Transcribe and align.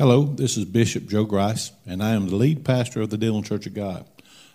Hello, 0.00 0.24
this 0.24 0.56
is 0.56 0.64
Bishop 0.64 1.08
Joe 1.08 1.26
Grice, 1.26 1.72
and 1.84 2.02
I 2.02 2.12
am 2.12 2.30
the 2.30 2.34
lead 2.34 2.64
pastor 2.64 3.02
of 3.02 3.10
the 3.10 3.18
Dillon 3.18 3.42
Church 3.42 3.66
of 3.66 3.74
God. 3.74 4.06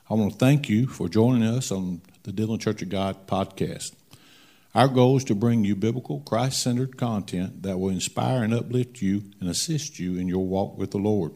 I 0.09 0.15
want 0.15 0.31
to 0.31 0.37
thank 0.39 0.69
you 0.69 0.87
for 0.87 1.07
joining 1.07 1.43
us 1.43 1.71
on 1.71 2.01
the 2.23 2.31
Dillon 2.31 2.57
Church 2.57 2.81
of 2.81 2.89
God 2.89 3.27
podcast. 3.27 3.93
Our 4.73 4.87
goal 4.87 5.17
is 5.17 5.23
to 5.25 5.35
bring 5.35 5.63
you 5.63 5.75
biblical, 5.75 6.21
Christ 6.21 6.63
centered 6.63 6.97
content 6.97 7.61
that 7.61 7.77
will 7.77 7.91
inspire 7.91 8.43
and 8.43 8.55
uplift 8.55 9.03
you 9.03 9.21
and 9.39 9.47
assist 9.47 9.99
you 9.99 10.17
in 10.17 10.27
your 10.27 10.43
walk 10.43 10.79
with 10.79 10.89
the 10.89 10.97
Lord. 10.97 11.31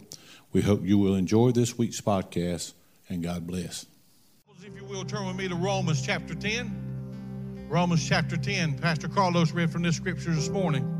We 0.53 0.61
hope 0.61 0.83
you 0.83 0.97
will 0.97 1.13
enjoy 1.13 1.51
this 1.51 1.77
week's 1.77 2.01
podcast, 2.01 2.73
and 3.09 3.21
God 3.21 3.45
bless. 3.45 3.85
If 4.65 4.75
you 4.75 4.85
will, 4.85 5.05
turn 5.05 5.27
with 5.27 5.35
me 5.35 5.47
to 5.49 5.55
Romans 5.55 6.03
chapter 6.03 6.33
10. 6.33 7.67
Romans 7.69 8.09
chapter 8.09 8.37
10. 8.37 8.79
Pastor 8.79 9.07
Carlos 9.07 9.51
read 9.51 9.69
from 9.69 9.83
this 9.83 9.97
scripture 9.97 10.31
this 10.31 10.49
morning. 10.49 10.98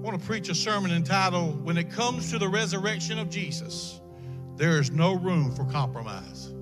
I 0.00 0.02
want 0.02 0.18
to 0.18 0.26
preach 0.26 0.48
a 0.48 0.54
sermon 0.54 0.92
entitled, 0.92 1.62
When 1.62 1.76
It 1.76 1.90
Comes 1.90 2.30
to 2.30 2.38
the 2.38 2.48
Resurrection 2.48 3.18
of 3.18 3.28
Jesus, 3.28 4.00
There 4.56 4.80
is 4.80 4.90
No 4.90 5.12
Room 5.12 5.54
for 5.54 5.66
Compromise. 5.66 6.54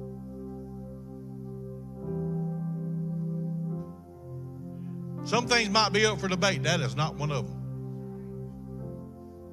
Some 5.22 5.46
things 5.46 5.70
might 5.70 5.92
be 5.92 6.04
up 6.04 6.18
for 6.18 6.26
debate. 6.26 6.64
That 6.64 6.80
is 6.80 6.96
not 6.96 7.14
one 7.14 7.30
of 7.30 7.46
them. 7.46 7.60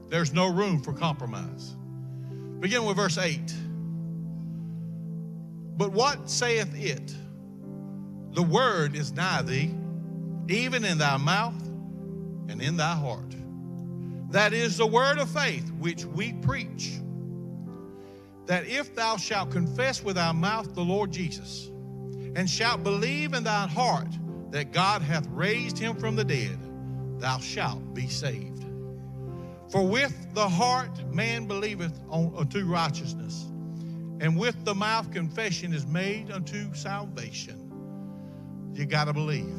There's 0.10 0.34
no 0.34 0.48
room 0.48 0.82
for 0.82 0.92
compromise. 0.92 1.76
Begin 2.60 2.86
with 2.86 2.96
verse 2.96 3.20
8. 3.20 3.54
But 5.78 5.92
what 5.92 6.28
saith 6.28 6.74
it? 6.76 7.14
The 8.32 8.42
word 8.42 8.96
is 8.96 9.12
nigh 9.12 9.44
thee, 9.44 9.76
even 10.48 10.86
in 10.86 10.98
thy 10.98 11.18
mouth 11.18 11.62
and 12.50 12.60
in 12.62 12.78
thy 12.78 12.96
heart. 12.96 13.36
That 14.36 14.52
is 14.52 14.76
the 14.76 14.86
word 14.86 15.18
of 15.18 15.30
faith 15.30 15.72
which 15.80 16.04
we 16.04 16.34
preach. 16.34 17.00
That 18.48 18.68
if 18.68 18.94
thou 18.94 19.16
shalt 19.16 19.50
confess 19.50 20.04
with 20.04 20.18
thy 20.18 20.34
mouth 20.34 20.76
the 20.76 20.84
Lord 20.84 21.14
Jesus, 21.14 21.72
and 22.36 22.50
shalt 22.50 22.84
believe 22.84 23.34
in 23.34 23.46
thine 23.46 23.70
heart 23.70 24.10
that 24.52 24.74
God 24.74 25.02
hath 25.02 25.26
raised 25.28 25.80
him 25.80 25.96
from 25.96 26.18
the 26.18 26.26
dead, 26.26 26.60
thou 27.18 27.38
shalt 27.38 27.94
be 27.94 28.10
saved. 28.10 28.66
For 29.70 29.88
with 29.88 30.14
the 30.34 30.50
heart 30.50 31.14
man 31.14 31.48
believeth 31.48 31.98
unto 32.12 32.66
righteousness, 32.66 33.46
and 34.20 34.38
with 34.38 34.66
the 34.66 34.76
mouth 34.76 35.12
confession 35.12 35.72
is 35.72 35.88
made 35.88 36.30
unto 36.30 36.74
salvation. 36.74 37.72
You 38.74 38.86
got 38.86 39.06
to 39.06 39.14
believe. 39.14 39.56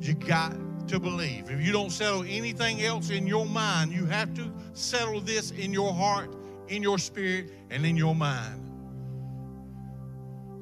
You 0.00 0.14
got 0.14 0.54
to 0.90 0.98
believe. 0.98 1.50
If 1.50 1.64
you 1.64 1.72
don't 1.72 1.90
settle 1.90 2.24
anything 2.24 2.82
else 2.82 3.10
in 3.10 3.26
your 3.26 3.46
mind, 3.46 3.92
you 3.92 4.06
have 4.06 4.34
to 4.34 4.52
settle 4.74 5.20
this 5.20 5.52
in 5.52 5.72
your 5.72 5.94
heart, 5.94 6.34
in 6.66 6.82
your 6.82 6.98
spirit, 6.98 7.52
and 7.70 7.86
in 7.86 7.96
your 7.96 8.14
mind 8.14 8.66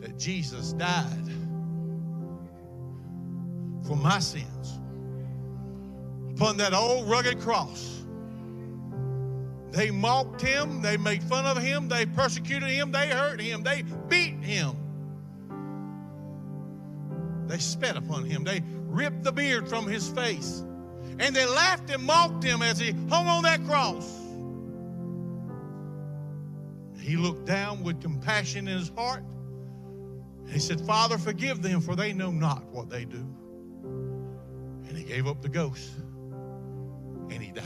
that 0.00 0.18
Jesus 0.18 0.74
died 0.74 1.32
for 3.86 3.96
my 3.96 4.18
sins 4.18 4.78
upon 6.34 6.58
that 6.58 6.74
old 6.74 7.08
rugged 7.08 7.40
cross. 7.40 8.04
They 9.70 9.90
mocked 9.90 10.42
him, 10.42 10.82
they 10.82 10.98
made 10.98 11.22
fun 11.22 11.46
of 11.46 11.56
him, 11.56 11.88
they 11.88 12.04
persecuted 12.04 12.68
him, 12.68 12.92
they 12.92 13.08
hurt 13.08 13.40
him, 13.40 13.62
they 13.62 13.82
beat 14.08 14.42
him. 14.42 14.76
They 17.46 17.58
spat 17.58 17.96
upon 17.96 18.24
him, 18.24 18.44
they 18.44 18.62
ripped 18.88 19.22
the 19.22 19.32
beard 19.32 19.68
from 19.68 19.86
his 19.86 20.08
face, 20.08 20.64
and 21.18 21.34
they 21.34 21.46
laughed 21.46 21.90
and 21.90 22.02
mocked 22.02 22.42
him 22.42 22.62
as 22.62 22.78
he 22.78 22.92
hung 23.08 23.26
on 23.26 23.42
that 23.44 23.64
cross. 23.66 24.18
He 27.00 27.16
looked 27.16 27.46
down 27.46 27.82
with 27.84 28.02
compassion 28.02 28.68
in 28.68 28.78
his 28.78 28.90
heart. 28.96 29.24
He 30.46 30.58
said, 30.58 30.80
Father, 30.80 31.18
forgive 31.18 31.62
them, 31.62 31.80
for 31.80 31.94
they 31.94 32.12
know 32.12 32.30
not 32.30 32.64
what 32.66 32.90
they 32.90 33.04
do. 33.04 33.26
And 34.88 34.96
he 34.96 35.04
gave 35.04 35.26
up 35.26 35.42
the 35.42 35.48
ghost 35.48 35.90
and 37.30 37.42
he 37.42 37.50
died. 37.52 37.64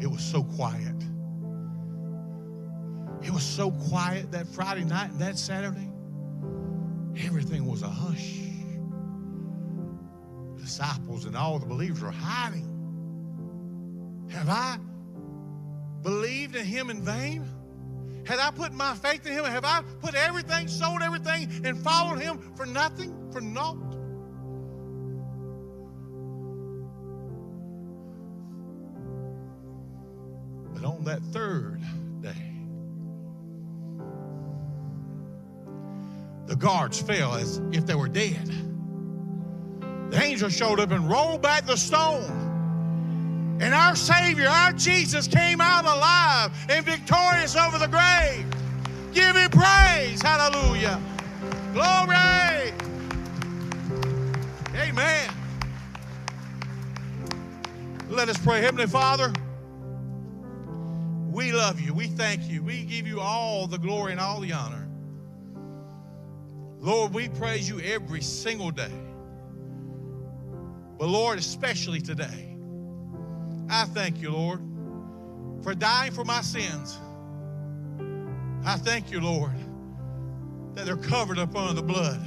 It 0.00 0.10
was 0.10 0.22
so 0.22 0.42
quiet. 0.42 0.96
It 3.22 3.30
was 3.30 3.42
so 3.42 3.70
quiet 3.70 4.32
that 4.32 4.46
Friday 4.46 4.84
night 4.84 5.10
and 5.10 5.20
that 5.20 5.38
Saturday. 5.38 5.89
Everything 7.24 7.66
was 7.66 7.82
a 7.82 7.88
hush. 7.88 8.38
Disciples 10.56 11.24
and 11.24 11.36
all 11.36 11.58
the 11.58 11.66
believers 11.66 12.00
were 12.00 12.10
hiding. 12.10 12.66
Have 14.30 14.48
I 14.48 14.78
believed 16.02 16.56
in 16.56 16.64
him 16.64 16.90
in 16.90 17.02
vain? 17.02 17.44
Had 18.24 18.38
I 18.38 18.50
put 18.50 18.72
my 18.72 18.94
faith 18.94 19.26
in 19.26 19.32
him? 19.32 19.44
Have 19.44 19.64
I 19.64 19.82
put 20.00 20.14
everything, 20.14 20.68
sold 20.68 21.02
everything, 21.02 21.50
and 21.64 21.76
followed 21.82 22.20
him 22.20 22.38
for 22.56 22.64
nothing, 22.66 23.30
for 23.32 23.40
naught? 23.40 23.76
But 30.72 30.84
on 30.84 31.04
that 31.04 31.22
third 31.32 31.80
the 36.50 36.56
guards 36.56 37.00
fell 37.00 37.34
as 37.34 37.58
if 37.70 37.86
they 37.86 37.94
were 37.94 38.08
dead. 38.08 38.50
The 40.10 40.20
angel 40.20 40.48
showed 40.48 40.80
up 40.80 40.90
and 40.90 41.08
rolled 41.08 41.42
back 41.42 41.64
the 41.64 41.76
stone. 41.76 43.58
And 43.60 43.72
our 43.72 43.94
Savior, 43.94 44.48
our 44.48 44.72
Jesus, 44.72 45.28
came 45.28 45.60
out 45.60 45.84
alive 45.84 46.50
and 46.68 46.84
victorious 46.84 47.54
over 47.54 47.78
the 47.78 47.86
grave. 47.86 48.44
Give 49.14 49.36
him 49.36 49.48
praise. 49.50 50.20
Hallelujah. 50.22 51.00
Glory. 51.72 52.72
Amen. 54.74 55.30
Let 58.08 58.28
us 58.28 58.38
pray. 58.38 58.60
Heavenly 58.60 58.88
Father, 58.88 59.32
we 61.30 61.52
love 61.52 61.80
you. 61.80 61.94
We 61.94 62.08
thank 62.08 62.50
you. 62.50 62.64
We 62.64 62.82
give 62.82 63.06
you 63.06 63.20
all 63.20 63.68
the 63.68 63.78
glory 63.78 64.10
and 64.10 64.20
all 64.20 64.40
the 64.40 64.50
honor. 64.52 64.79
Lord, 66.80 67.12
we 67.12 67.28
praise 67.28 67.68
you 67.68 67.78
every 67.80 68.22
single 68.22 68.70
day. 68.70 68.90
But 70.98 71.08
Lord, 71.08 71.38
especially 71.38 72.00
today, 72.00 72.56
I 73.68 73.84
thank 73.84 74.20
you, 74.22 74.30
Lord, 74.30 74.60
for 75.62 75.74
dying 75.74 76.12
for 76.12 76.24
my 76.24 76.40
sins. 76.40 76.98
I 78.64 78.76
thank 78.76 79.10
you, 79.10 79.20
Lord, 79.20 79.52
that 80.74 80.86
they're 80.86 80.96
covered 80.96 81.38
up 81.38 81.54
under 81.54 81.74
the 81.74 81.82
blood. 81.82 82.20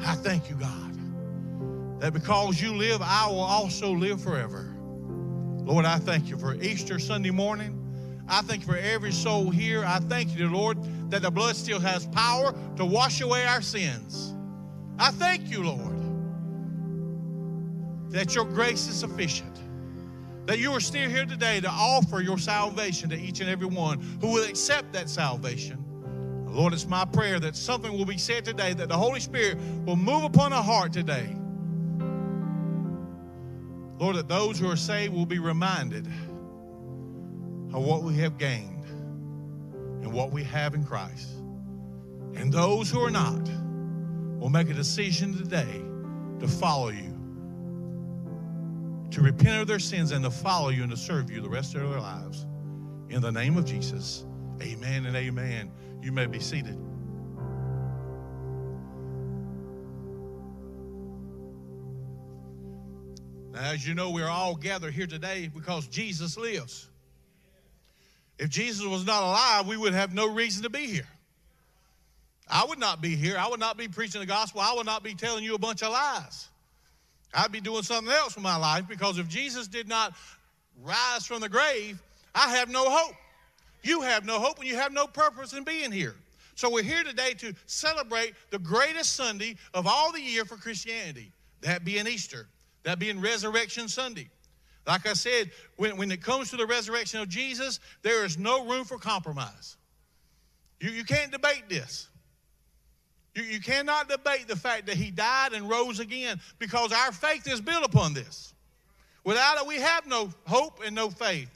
I 0.00 0.14
thank 0.14 0.48
you, 0.48 0.56
God, 0.56 2.00
that 2.00 2.14
because 2.14 2.60
you 2.60 2.74
live, 2.74 3.02
I 3.02 3.26
will 3.28 3.40
also 3.40 3.92
live 3.92 4.22
forever. 4.22 4.74
Lord, 5.64 5.84
I 5.84 5.98
thank 5.98 6.28
you 6.28 6.38
for 6.38 6.54
Easter 6.54 6.98
Sunday 6.98 7.30
morning. 7.30 7.80
I 8.26 8.40
thank 8.40 8.62
you 8.62 8.72
for 8.72 8.78
every 8.78 9.12
soul 9.12 9.50
here. 9.50 9.84
I 9.84 9.98
thank 9.98 10.36
you, 10.36 10.48
Lord, 10.48 10.78
that 11.10 11.22
the 11.22 11.30
blood 11.30 11.56
still 11.56 11.80
has 11.80 12.06
power 12.08 12.54
to 12.76 12.84
wash 12.84 13.20
away 13.20 13.44
our 13.44 13.62
sins. 13.62 14.34
I 14.98 15.10
thank 15.10 15.50
you, 15.50 15.64
Lord, 15.64 16.00
that 18.10 18.34
your 18.34 18.44
grace 18.44 18.88
is 18.88 18.96
sufficient 18.96 19.54
that 20.46 20.58
you 20.58 20.72
are 20.72 20.80
still 20.80 21.08
here 21.08 21.24
today 21.24 21.60
to 21.60 21.68
offer 21.68 22.20
your 22.20 22.38
salvation 22.38 23.08
to 23.10 23.18
each 23.18 23.40
and 23.40 23.48
every 23.48 23.66
one 23.66 24.00
who 24.20 24.32
will 24.32 24.44
accept 24.44 24.92
that 24.92 25.08
salvation. 25.08 25.82
Lord, 26.46 26.72
it's 26.72 26.86
my 26.86 27.04
prayer 27.04 27.40
that 27.40 27.56
something 27.56 27.92
will 27.92 28.04
be 28.04 28.18
said 28.18 28.44
today, 28.44 28.74
that 28.74 28.88
the 28.88 28.96
Holy 28.96 29.20
Spirit 29.20 29.58
will 29.84 29.96
move 29.96 30.22
upon 30.22 30.52
our 30.52 30.62
heart 30.62 30.92
today. 30.92 31.34
Lord, 33.98 34.16
that 34.16 34.28
those 34.28 34.58
who 34.58 34.68
are 34.70 34.76
saved 34.76 35.14
will 35.14 35.26
be 35.26 35.38
reminded 35.38 36.06
of 37.72 37.82
what 37.82 38.02
we 38.02 38.14
have 38.18 38.38
gained 38.38 38.83
and 40.04 40.12
what 40.12 40.30
we 40.30 40.44
have 40.44 40.74
in 40.74 40.84
Christ. 40.84 41.30
And 42.34 42.52
those 42.52 42.90
who 42.90 43.00
are 43.00 43.10
not 43.10 43.48
will 44.38 44.50
make 44.50 44.68
a 44.68 44.74
decision 44.74 45.36
today 45.36 45.82
to 46.40 46.46
follow 46.46 46.90
you 46.90 47.14
to 49.10 49.20
repent 49.22 49.62
of 49.62 49.68
their 49.68 49.78
sins 49.78 50.10
and 50.10 50.24
to 50.24 50.30
follow 50.30 50.70
you 50.70 50.82
and 50.82 50.90
to 50.90 50.96
serve 50.96 51.30
you 51.30 51.40
the 51.40 51.48
rest 51.48 51.74
of 51.76 51.88
their 51.88 52.00
lives. 52.00 52.46
In 53.08 53.20
the 53.20 53.30
name 53.30 53.56
of 53.56 53.64
Jesus, 53.64 54.26
amen 54.60 55.06
and 55.06 55.16
amen. 55.16 55.70
You 56.02 56.10
may 56.10 56.26
be 56.26 56.40
seated. 56.40 56.76
Now, 63.52 63.70
as 63.70 63.86
you 63.86 63.94
know, 63.94 64.10
we're 64.10 64.28
all 64.28 64.56
gathered 64.56 64.92
here 64.92 65.06
today 65.06 65.48
because 65.54 65.86
Jesus 65.86 66.36
lives. 66.36 66.90
If 68.38 68.50
Jesus 68.50 68.84
was 68.84 69.06
not 69.06 69.22
alive, 69.22 69.66
we 69.66 69.76
would 69.76 69.94
have 69.94 70.12
no 70.12 70.32
reason 70.32 70.62
to 70.64 70.70
be 70.70 70.86
here. 70.86 71.06
I 72.48 72.64
would 72.64 72.78
not 72.78 73.00
be 73.00 73.16
here. 73.16 73.36
I 73.38 73.48
would 73.48 73.60
not 73.60 73.76
be 73.76 73.88
preaching 73.88 74.20
the 74.20 74.26
gospel. 74.26 74.60
I 74.60 74.74
would 74.74 74.86
not 74.86 75.02
be 75.02 75.14
telling 75.14 75.44
you 75.44 75.54
a 75.54 75.58
bunch 75.58 75.82
of 75.82 75.92
lies. 75.92 76.48
I'd 77.32 77.52
be 77.52 77.60
doing 77.60 77.82
something 77.82 78.12
else 78.12 78.34
with 78.34 78.44
my 78.44 78.56
life 78.56 78.86
because 78.88 79.18
if 79.18 79.28
Jesus 79.28 79.66
did 79.66 79.88
not 79.88 80.14
rise 80.82 81.26
from 81.26 81.40
the 81.40 81.48
grave, 81.48 82.00
I 82.34 82.50
have 82.56 82.68
no 82.68 82.88
hope. 82.88 83.14
You 83.82 84.02
have 84.02 84.24
no 84.24 84.38
hope 84.38 84.58
and 84.58 84.66
you 84.66 84.76
have 84.76 84.92
no 84.92 85.06
purpose 85.06 85.52
in 85.52 85.64
being 85.64 85.92
here. 85.92 86.14
So 86.54 86.70
we're 86.70 86.84
here 86.84 87.02
today 87.02 87.34
to 87.38 87.52
celebrate 87.66 88.34
the 88.50 88.58
greatest 88.58 89.16
Sunday 89.16 89.56
of 89.72 89.86
all 89.86 90.12
the 90.12 90.20
year 90.20 90.44
for 90.44 90.56
Christianity, 90.56 91.32
that 91.62 91.84
being 91.84 92.06
Easter, 92.06 92.46
that 92.84 92.98
being 92.98 93.20
Resurrection 93.20 93.88
Sunday. 93.88 94.28
Like 94.86 95.06
I 95.06 95.14
said, 95.14 95.50
when, 95.76 95.96
when 95.96 96.10
it 96.10 96.22
comes 96.22 96.50
to 96.50 96.56
the 96.56 96.66
resurrection 96.66 97.20
of 97.20 97.28
Jesus, 97.28 97.80
there 98.02 98.24
is 98.24 98.38
no 98.38 98.66
room 98.66 98.84
for 98.84 98.98
compromise. 98.98 99.76
You, 100.80 100.90
you 100.90 101.04
can't 101.04 101.32
debate 101.32 101.64
this. 101.68 102.08
You, 103.34 103.44
you 103.44 103.60
cannot 103.60 104.08
debate 104.08 104.46
the 104.46 104.56
fact 104.56 104.86
that 104.86 104.96
he 104.96 105.10
died 105.10 105.54
and 105.54 105.68
rose 105.68 106.00
again 106.00 106.40
because 106.58 106.92
our 106.92 107.12
faith 107.12 107.48
is 107.48 107.60
built 107.60 107.84
upon 107.84 108.12
this. 108.12 108.52
Without 109.24 109.56
it, 109.58 109.66
we 109.66 109.76
have 109.76 110.06
no 110.06 110.30
hope 110.46 110.80
and 110.84 110.94
no 110.94 111.08
faith. 111.08 111.48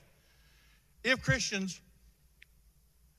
If 1.05 1.23
Christians, 1.23 1.81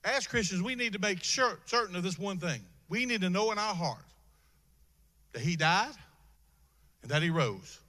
as 0.04 0.26
Christians, 0.26 0.64
we 0.64 0.74
need 0.74 0.94
to 0.94 1.00
make 1.00 1.24
sure, 1.24 1.60
certain 1.66 1.96
of 1.96 2.02
this 2.02 2.18
one 2.18 2.40
thing. 2.40 2.62
We 2.90 3.06
need 3.06 3.22
to 3.22 3.30
know 3.30 3.52
in 3.52 3.60
our 3.60 3.76
heart 3.76 4.04
that 5.34 5.44
he 5.44 5.56
died 5.56 5.94
and 7.04 7.12
that 7.12 7.22
he 7.22 7.30
rose. 7.30 7.80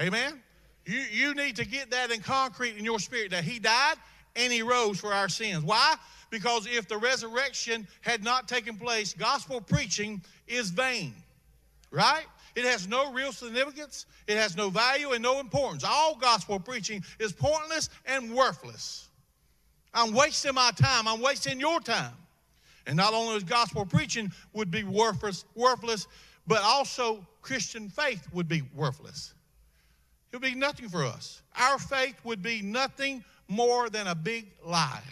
Amen? 0.00 0.40
You, 0.86 0.98
you 0.98 1.34
need 1.34 1.56
to 1.56 1.66
get 1.66 1.90
that 1.90 2.10
in 2.10 2.20
concrete 2.20 2.76
in 2.76 2.84
your 2.84 2.98
spirit 2.98 3.30
that 3.32 3.44
he 3.44 3.58
died 3.58 3.96
and 4.36 4.52
he 4.52 4.62
rose 4.62 4.98
for 5.00 5.12
our 5.12 5.28
sins. 5.28 5.64
Why? 5.64 5.96
Because 6.30 6.66
if 6.66 6.88
the 6.88 6.96
resurrection 6.96 7.86
had 8.00 8.22
not 8.22 8.48
taken 8.48 8.76
place, 8.76 9.12
gospel 9.12 9.60
preaching 9.60 10.22
is 10.46 10.70
vain, 10.70 11.12
right? 11.90 12.24
It 12.54 12.64
has 12.64 12.88
no 12.88 13.12
real 13.12 13.32
significance, 13.32 14.06
it 14.26 14.36
has 14.36 14.56
no 14.56 14.70
value 14.70 15.12
and 15.12 15.22
no 15.22 15.40
importance. 15.40 15.84
All 15.84 16.16
gospel 16.16 16.58
preaching 16.58 17.04
is 17.18 17.32
pointless 17.32 17.90
and 18.06 18.34
worthless. 18.34 19.08
I'm 19.92 20.12
wasting 20.12 20.54
my 20.54 20.70
time, 20.76 21.06
I'm 21.08 21.20
wasting 21.20 21.60
your 21.60 21.80
time. 21.80 22.12
And 22.86 22.96
not 22.96 23.12
only 23.12 23.36
is 23.36 23.44
gospel 23.44 23.84
preaching 23.84 24.32
would 24.52 24.70
be 24.70 24.84
worthless, 24.84 25.44
worthless, 25.54 26.06
but 26.46 26.62
also 26.62 27.24
Christian 27.42 27.88
faith 27.88 28.26
would 28.32 28.48
be 28.48 28.62
worthless. 28.74 29.34
It 30.32 30.36
would 30.36 30.42
be 30.42 30.54
nothing 30.54 30.88
for 30.88 31.04
us. 31.04 31.42
Our 31.56 31.78
faith 31.78 32.16
would 32.24 32.42
be 32.42 32.62
nothing 32.62 33.24
more 33.48 33.90
than 33.90 34.06
a 34.06 34.14
big 34.14 34.46
lie. 34.64 35.02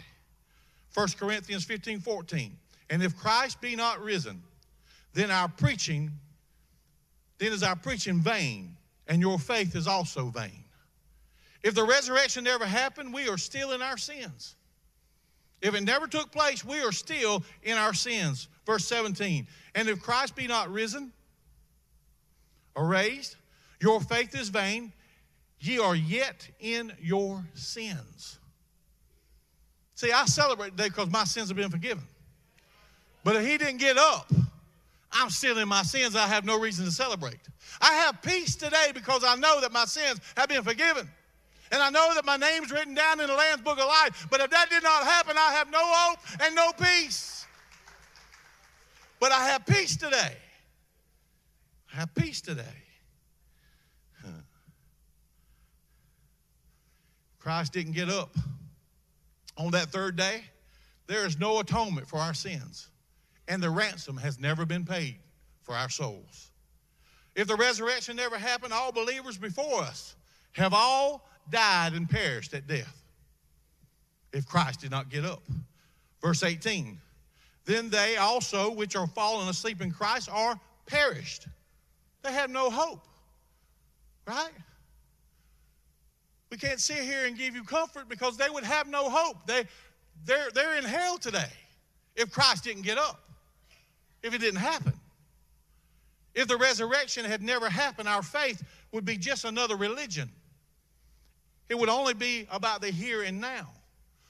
1 0.93 1.07
Corinthians 1.19 1.65
15 1.65 1.99
14. 1.99 2.57
And 2.89 3.03
if 3.03 3.17
Christ 3.17 3.61
be 3.61 3.75
not 3.75 4.01
risen, 4.01 4.41
then 5.13 5.29
our 5.29 5.47
preaching, 5.47 6.11
then 7.37 7.51
is 7.51 7.63
our 7.63 7.75
preaching 7.75 8.19
vain, 8.19 8.75
and 9.07 9.21
your 9.21 9.37
faith 9.37 9.75
is 9.75 9.87
also 9.87 10.25
vain. 10.25 10.63
If 11.61 11.75
the 11.75 11.83
resurrection 11.83 12.45
never 12.45 12.65
happened, 12.65 13.13
we 13.13 13.27
are 13.27 13.37
still 13.37 13.73
in 13.73 13.81
our 13.81 13.97
sins. 13.97 14.55
If 15.61 15.75
it 15.75 15.83
never 15.83 16.07
took 16.07 16.31
place, 16.31 16.63
we 16.63 16.81
are 16.81 16.93
still 16.93 17.43
in 17.63 17.77
our 17.77 17.93
sins. 17.93 18.47
Verse 18.65 18.85
17. 18.85 19.45
And 19.75 19.89
if 19.89 20.01
Christ 20.01 20.35
be 20.35 20.47
not 20.47 20.71
risen 20.71 21.11
or 22.75 22.87
raised, 22.87 23.35
your 23.81 23.99
faith 23.99 24.39
is 24.39 24.49
vain, 24.49 24.93
ye 25.59 25.79
are 25.79 25.95
yet 25.95 26.47
in 26.59 26.93
your 26.99 27.43
sins. 27.53 28.39
See, 29.95 30.11
I 30.11 30.25
celebrate 30.25 30.71
today 30.71 30.87
because 30.87 31.09
my 31.09 31.25
sins 31.25 31.49
have 31.49 31.57
been 31.57 31.69
forgiven. 31.69 32.03
But 33.23 33.35
if 33.35 33.45
he 33.45 33.57
didn't 33.57 33.77
get 33.77 33.97
up, 33.97 34.31
I'm 35.11 35.29
still 35.29 35.57
in 35.57 35.67
my 35.67 35.83
sins. 35.83 36.15
I 36.15 36.27
have 36.27 36.45
no 36.45 36.57
reason 36.57 36.85
to 36.85 36.91
celebrate. 36.91 37.39
I 37.81 37.93
have 37.93 38.21
peace 38.21 38.55
today 38.55 38.91
because 38.93 39.23
I 39.23 39.35
know 39.35 39.59
that 39.61 39.71
my 39.71 39.85
sins 39.85 40.19
have 40.37 40.47
been 40.47 40.63
forgiven. 40.63 41.09
And 41.71 41.81
I 41.81 41.89
know 41.89 42.13
that 42.15 42.25
my 42.25 42.37
name's 42.37 42.71
written 42.71 42.95
down 42.95 43.19
in 43.19 43.27
the 43.27 43.33
Lamb's 43.33 43.61
Book 43.61 43.79
of 43.79 43.87
Life. 43.87 44.27
But 44.31 44.41
if 44.41 44.49
that 44.51 44.69
did 44.69 44.83
not 44.83 45.03
happen, 45.03 45.35
I 45.37 45.51
have 45.53 45.69
no 45.69 45.81
hope 45.81 46.19
and 46.41 46.55
no 46.55 46.71
peace. 46.71 47.45
But 49.19 49.31
I 49.31 49.49
have 49.49 49.65
peace 49.65 49.97
today. 49.97 50.37
I 51.93 51.97
have 51.97 52.15
peace 52.15 52.41
today. 52.41 52.63
Christ 57.49 57.73
didn't 57.73 57.93
get 57.93 58.09
up 58.11 58.37
on 59.57 59.71
that 59.71 59.87
third 59.87 60.15
day. 60.15 60.43
There 61.07 61.25
is 61.25 61.39
no 61.39 61.59
atonement 61.59 62.07
for 62.07 62.17
our 62.17 62.35
sins, 62.35 62.89
and 63.47 63.59
the 63.59 63.71
ransom 63.71 64.17
has 64.17 64.39
never 64.39 64.67
been 64.67 64.85
paid 64.85 65.15
for 65.63 65.73
our 65.73 65.89
souls. 65.89 66.51
If 67.33 67.47
the 67.47 67.55
resurrection 67.55 68.17
never 68.17 68.37
happened, 68.37 68.71
all 68.71 68.91
believers 68.91 69.35
before 69.35 69.81
us 69.81 70.15
have 70.51 70.75
all 70.75 71.27
died 71.49 71.93
and 71.93 72.07
perished 72.07 72.53
at 72.53 72.67
death 72.67 73.01
if 74.31 74.45
Christ 74.45 74.81
did 74.81 74.91
not 74.91 75.09
get 75.09 75.25
up. 75.25 75.41
Verse 76.21 76.43
18 76.43 76.99
Then 77.65 77.89
they 77.89 78.17
also, 78.17 78.69
which 78.69 78.95
are 78.95 79.07
fallen 79.07 79.49
asleep 79.49 79.81
in 79.81 79.89
Christ, 79.89 80.29
are 80.31 80.59
perished. 80.85 81.47
They 82.21 82.31
have 82.31 82.51
no 82.51 82.69
hope, 82.69 83.07
right? 84.27 84.51
Can't 86.59 86.79
sit 86.79 86.99
here 86.99 87.25
and 87.25 87.37
give 87.37 87.55
you 87.55 87.63
comfort 87.63 88.09
because 88.09 88.37
they 88.37 88.49
would 88.49 88.63
have 88.63 88.87
no 88.87 89.09
hope. 89.09 89.45
They, 89.47 89.63
they're, 90.25 90.49
they're 90.53 90.77
in 90.77 90.83
hell 90.83 91.17
today 91.17 91.51
if 92.15 92.31
Christ 92.31 92.65
didn't 92.65 92.81
get 92.81 92.97
up, 92.97 93.19
if 94.21 94.33
it 94.33 94.39
didn't 94.39 94.59
happen. 94.59 94.93
If 96.35 96.47
the 96.47 96.57
resurrection 96.57 97.25
had 97.25 97.41
never 97.41 97.69
happened, 97.69 98.07
our 98.09 98.21
faith 98.21 98.63
would 98.91 99.05
be 99.05 99.17
just 99.17 99.45
another 99.45 99.75
religion. 99.75 100.29
It 101.69 101.77
would 101.77 101.89
only 101.89 102.13
be 102.13 102.47
about 102.51 102.81
the 102.81 102.89
here 102.89 103.23
and 103.23 103.39
now. 103.39 103.69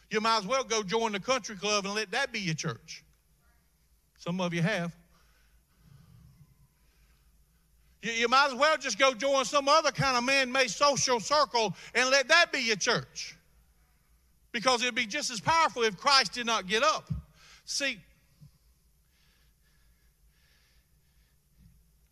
You 0.09 0.21
might 0.21 0.39
as 0.39 0.45
well 0.45 0.63
go 0.63 0.83
join 0.83 1.11
the 1.11 1.19
country 1.19 1.55
club 1.55 1.85
and 1.85 1.93
let 1.93 2.11
that 2.11 2.31
be 2.31 2.39
your 2.39 2.55
church. 2.55 3.03
Some 4.17 4.41
of 4.41 4.53
you 4.53 4.61
have. 4.61 4.95
You, 8.01 8.11
you 8.11 8.27
might 8.27 8.47
as 8.47 8.55
well 8.55 8.77
just 8.77 8.97
go 8.97 9.13
join 9.13 9.45
some 9.45 9.67
other 9.67 9.91
kind 9.91 10.17
of 10.17 10.23
man 10.23 10.51
made 10.51 10.69
social 10.69 11.19
circle 11.19 11.75
and 11.93 12.09
let 12.09 12.27
that 12.29 12.51
be 12.51 12.59
your 12.59 12.75
church. 12.75 13.35
Because 14.51 14.81
it 14.81 14.85
would 14.85 14.95
be 14.95 15.05
just 15.05 15.29
as 15.29 15.39
powerful 15.39 15.83
if 15.83 15.97
Christ 15.97 16.33
did 16.33 16.45
not 16.45 16.67
get 16.67 16.83
up. 16.83 17.11
See, 17.65 17.99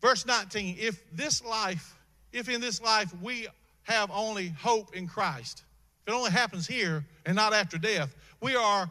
verse 0.00 0.24
19 0.24 0.76
if 0.78 1.02
this 1.12 1.44
life, 1.44 1.96
if 2.32 2.48
in 2.48 2.60
this 2.60 2.80
life 2.80 3.12
we 3.20 3.48
have 3.82 4.10
only 4.12 4.48
hope 4.48 4.94
in 4.94 5.08
Christ, 5.08 5.64
if 6.02 6.12
it 6.12 6.16
only 6.16 6.30
happens 6.30 6.66
here 6.66 7.04
and 7.26 7.34
not 7.34 7.52
after 7.52 7.78
death, 7.78 8.14
we 8.40 8.54
are 8.54 8.88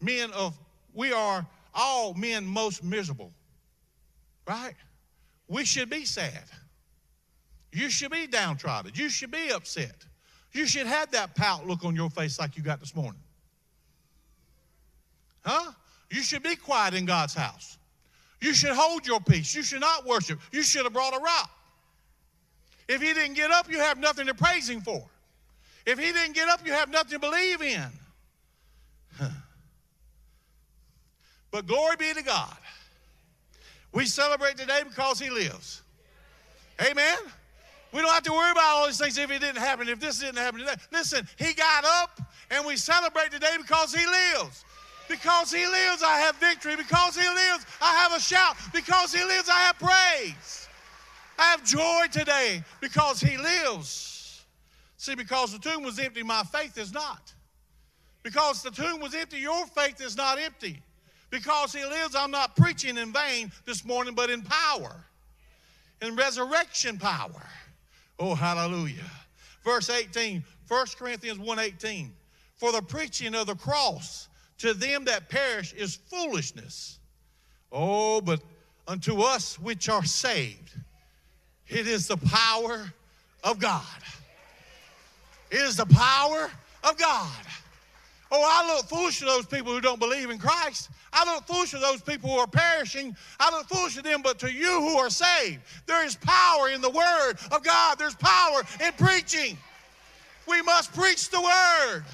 men 0.00 0.32
of, 0.32 0.58
we 0.94 1.12
are 1.12 1.46
all 1.74 2.14
men 2.14 2.44
most 2.44 2.82
miserable. 2.82 3.32
Right? 4.48 4.74
We 5.48 5.64
should 5.64 5.90
be 5.90 6.04
sad. 6.04 6.44
You 7.72 7.90
should 7.90 8.10
be 8.10 8.26
downtrodden. 8.26 8.92
You 8.94 9.08
should 9.08 9.30
be 9.30 9.50
upset. 9.50 10.04
You 10.52 10.66
should 10.66 10.86
have 10.86 11.10
that 11.10 11.34
pout 11.34 11.66
look 11.66 11.84
on 11.84 11.94
your 11.94 12.10
face 12.10 12.38
like 12.38 12.56
you 12.56 12.62
got 12.62 12.80
this 12.80 12.94
morning. 12.94 13.20
Huh? 15.44 15.72
You 16.10 16.22
should 16.22 16.42
be 16.42 16.56
quiet 16.56 16.94
in 16.94 17.04
God's 17.04 17.34
house. 17.34 17.78
You 18.40 18.54
should 18.54 18.72
hold 18.72 19.06
your 19.06 19.20
peace. 19.20 19.54
You 19.54 19.62
should 19.62 19.80
not 19.80 20.06
worship. 20.06 20.40
You 20.52 20.62
should 20.62 20.84
have 20.84 20.92
brought 20.92 21.14
a 21.14 21.20
rock. 21.20 21.50
If 22.88 23.02
he 23.02 23.12
didn't 23.12 23.34
get 23.34 23.50
up, 23.50 23.70
you 23.70 23.78
have 23.78 23.98
nothing 23.98 24.26
to 24.26 24.34
praise 24.34 24.68
him 24.68 24.80
for. 24.80 25.04
If 25.84 25.98
he 25.98 26.12
didn't 26.12 26.34
get 26.34 26.48
up, 26.48 26.64
you 26.66 26.72
have 26.72 26.90
nothing 26.90 27.12
to 27.12 27.18
believe 27.18 27.62
in. 27.62 27.86
But 31.52 31.66
glory 31.66 31.96
be 31.96 32.12
to 32.12 32.22
God 32.22 32.56
we 33.92 34.06
celebrate 34.06 34.56
today 34.56 34.82
because 34.88 35.18
he 35.18 35.30
lives. 35.30 35.82
Amen. 36.80 37.18
We 37.92 38.00
don't 38.00 38.10
have 38.10 38.24
to 38.24 38.32
worry 38.32 38.50
about 38.50 38.64
all 38.64 38.86
these 38.86 38.98
things 38.98 39.16
if 39.16 39.30
it 39.30 39.40
didn't 39.40 39.56
happen, 39.56 39.88
if 39.88 40.00
this 40.00 40.18
didn't 40.18 40.36
happen 40.36 40.60
today. 40.60 40.74
Listen, 40.92 41.26
he 41.38 41.54
got 41.54 41.84
up 41.84 42.20
and 42.50 42.66
we 42.66 42.76
celebrate 42.76 43.30
today 43.30 43.56
because 43.58 43.94
he 43.94 44.04
lives. 44.06 44.64
Because 45.08 45.52
he 45.52 45.64
lives, 45.66 46.02
I 46.02 46.18
have 46.18 46.36
victory. 46.36 46.76
Because 46.76 47.16
he 47.16 47.26
lives, 47.26 47.64
I 47.80 47.94
have 47.94 48.12
a 48.12 48.20
shout. 48.20 48.56
Because 48.72 49.14
he 49.14 49.22
lives, 49.24 49.48
I 49.48 49.60
have 49.60 49.78
praise. 49.78 50.68
I 51.38 51.44
have 51.50 51.64
joy 51.64 52.06
today 52.10 52.62
because 52.80 53.20
he 53.20 53.36
lives. 53.36 54.44
See, 54.96 55.14
because 55.14 55.52
the 55.52 55.58
tomb 55.58 55.82
was 55.82 55.98
empty, 55.98 56.22
my 56.22 56.42
faith 56.44 56.78
is 56.78 56.92
not. 56.92 57.32
Because 58.22 58.62
the 58.62 58.70
tomb 58.70 59.00
was 59.00 59.14
empty, 59.14 59.38
your 59.38 59.66
faith 59.66 60.00
is 60.00 60.16
not 60.16 60.38
empty. 60.38 60.82
Because 61.30 61.72
he 61.72 61.84
lives, 61.84 62.14
I'm 62.14 62.30
not 62.30 62.56
preaching 62.56 62.96
in 62.96 63.12
vain 63.12 63.50
this 63.64 63.84
morning, 63.84 64.14
but 64.14 64.30
in 64.30 64.42
power, 64.42 65.04
in 66.00 66.14
resurrection 66.16 66.98
power. 66.98 67.48
Oh, 68.18 68.34
hallelujah. 68.34 69.10
Verse 69.64 69.90
18, 69.90 70.44
1 70.68 70.86
Corinthians 70.96 71.38
1:18. 71.38 72.10
For 72.56 72.72
the 72.72 72.80
preaching 72.80 73.34
of 73.34 73.46
the 73.46 73.54
cross 73.54 74.28
to 74.58 74.72
them 74.72 75.04
that 75.04 75.28
perish 75.28 75.74
is 75.74 75.96
foolishness. 75.96 76.98
Oh, 77.70 78.20
but 78.20 78.40
unto 78.88 79.20
us 79.20 79.58
which 79.58 79.88
are 79.88 80.04
saved, 80.04 80.72
It 81.68 81.86
is 81.86 82.06
the 82.06 82.16
power 82.16 82.92
of 83.42 83.58
God. 83.58 83.82
It 85.50 85.60
is 85.60 85.76
the 85.76 85.86
power 85.86 86.50
of 86.84 86.96
God. 86.96 87.46
Oh, 88.30 88.42
I 88.44 88.74
look 88.74 88.86
foolish 88.86 89.20
to 89.20 89.24
those 89.24 89.46
people 89.46 89.72
who 89.72 89.80
don't 89.80 90.00
believe 90.00 90.30
in 90.30 90.38
Christ. 90.38 90.90
I 91.12 91.32
look 91.32 91.46
foolish 91.46 91.70
to 91.70 91.78
those 91.78 92.02
people 92.02 92.30
who 92.30 92.36
are 92.36 92.46
perishing. 92.46 93.16
I 93.38 93.50
look 93.50 93.68
foolish 93.68 93.94
to 93.94 94.02
them, 94.02 94.20
but 94.22 94.40
to 94.40 94.52
you 94.52 94.80
who 94.80 94.98
are 94.98 95.10
saved, 95.10 95.60
there 95.86 96.04
is 96.04 96.16
power 96.16 96.68
in 96.68 96.80
the 96.80 96.90
Word 96.90 97.34
of 97.52 97.62
God. 97.62 97.98
There's 97.98 98.16
power 98.16 98.62
in 98.84 98.92
preaching. 98.94 99.56
We 100.48 100.60
must 100.62 100.92
preach 100.92 101.30
the 101.30 101.40
Word. 101.40 102.04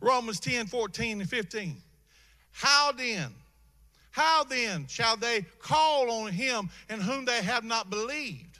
Romans 0.00 0.40
10 0.40 0.66
14 0.66 1.20
and 1.20 1.28
15. 1.28 1.76
How 2.52 2.92
then? 2.92 3.32
How 4.10 4.44
then 4.44 4.86
shall 4.88 5.16
they 5.16 5.42
call 5.60 6.10
on 6.10 6.32
him 6.32 6.70
in 6.90 7.00
whom 7.00 7.24
they 7.24 7.42
have 7.42 7.64
not 7.64 7.88
believed? 7.88 8.51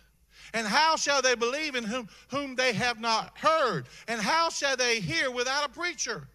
And 0.54 0.66
how 0.66 0.96
shall 0.96 1.22
they 1.22 1.34
believe 1.34 1.74
in 1.74 1.84
whom, 1.84 2.08
whom 2.28 2.54
they 2.54 2.72
have 2.74 3.00
not 3.00 3.36
heard? 3.38 3.86
And 4.06 4.20
how 4.20 4.50
shall 4.50 4.76
they 4.76 5.00
hear 5.00 5.30
without 5.30 5.64
a 5.64 5.70
preacher? 5.70 6.28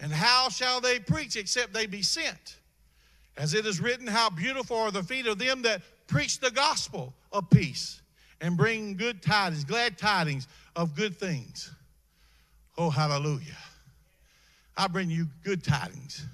And 0.00 0.12
how 0.12 0.48
shall 0.48 0.80
they 0.80 0.98
preach 0.98 1.36
except 1.36 1.72
they 1.72 1.86
be 1.86 2.02
sent? 2.02 2.58
As 3.36 3.54
it 3.54 3.64
is 3.64 3.80
written, 3.80 4.06
How 4.06 4.28
beautiful 4.28 4.76
are 4.76 4.90
the 4.90 5.02
feet 5.02 5.26
of 5.26 5.38
them 5.38 5.62
that 5.62 5.82
preach 6.06 6.40
the 6.40 6.50
gospel 6.50 7.14
of 7.32 7.48
peace 7.48 8.02
and 8.40 8.56
bring 8.56 8.96
good 8.96 9.22
tidings, 9.22 9.64
glad 9.64 9.96
tidings 9.96 10.46
of 10.76 10.94
good 10.94 11.16
things. 11.16 11.70
Oh, 12.76 12.90
hallelujah. 12.90 13.56
I 14.76 14.88
bring 14.88 15.10
you 15.10 15.26
good 15.44 15.62
tidings, 15.62 16.26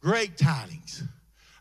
great 0.00 0.38
tidings. 0.38 1.02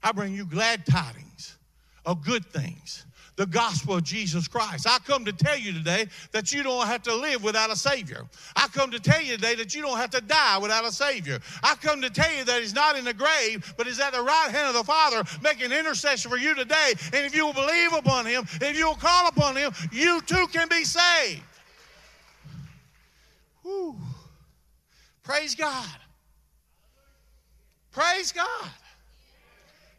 I 0.02 0.12
bring 0.12 0.34
you 0.34 0.46
glad 0.46 0.86
tidings 0.86 1.58
of 2.06 2.24
good 2.24 2.46
things 2.46 3.06
the 3.36 3.46
gospel 3.46 3.96
of 3.96 4.04
Jesus 4.04 4.48
Christ. 4.48 4.88
I 4.88 5.00
come 5.00 5.26
to 5.26 5.34
tell 5.34 5.58
you 5.58 5.74
today 5.74 6.08
that 6.32 6.52
you 6.52 6.64
don't 6.64 6.86
have 6.86 7.02
to 7.04 7.16
live 7.16 7.44
without 7.44 7.72
a 7.72 7.76
Savior. 7.76 8.26
I 8.56 8.68
come 8.68 8.92
to 8.92 9.00
tell 9.00 9.22
you 9.22 9.36
today 9.36 9.56
that 9.56 9.74
you 9.74 9.82
don't 9.82 9.98
have 9.98 10.12
to 10.12 10.22
die 10.22 10.58
without 10.60 10.86
a 10.86 10.92
Savior. 10.92 11.40
I 11.64 11.76
come 11.76 12.02
to 12.02 12.10
tell 12.10 12.32
you 12.34 12.44
that 12.46 12.62
He's 12.62 12.76
not 12.76 12.98
in 12.98 13.06
the 13.06 13.14
grave, 13.14 13.74
but 13.78 13.88
He's 13.88 14.00
at 14.00 14.14
the 14.14 14.22
right 14.22 14.50
hand 14.52 14.68
of 14.68 14.74
the 14.74 14.84
Father 14.84 15.24
making 15.42 15.72
intercession 15.72 16.30
for 16.30 16.38
you 16.38 16.54
today. 16.54 16.94
And 17.14 17.26
if 17.26 17.36
you 17.36 17.46
will 17.46 17.54
believe 17.54 17.94
upon 17.94 18.26
Him, 18.26 18.46
if 18.62 18.78
you 18.78 18.88
will 18.88 18.96
call 18.96 19.28
upon 19.28 19.56
Him, 19.56 19.72
you 19.92 20.22
too 20.22 20.48
can 20.52 20.68
be 20.68 20.84
saved. 20.84 21.42
Whew. 23.64 23.96
Praise 25.24 25.56
God. 25.56 25.88
Praise 27.92 28.32
God. 28.32 28.70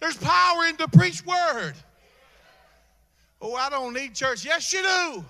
There's 0.01 0.17
power 0.19 0.67
in 0.67 0.77
the 0.77 0.89
preached 0.89 1.27
word. 1.27 1.75
Oh, 3.41 3.55
I 3.55 3.69
don't 3.69 3.93
need 3.93 4.15
church. 4.15 4.45
Yes, 4.45 4.73
you 4.73 4.83
do. 4.83 5.25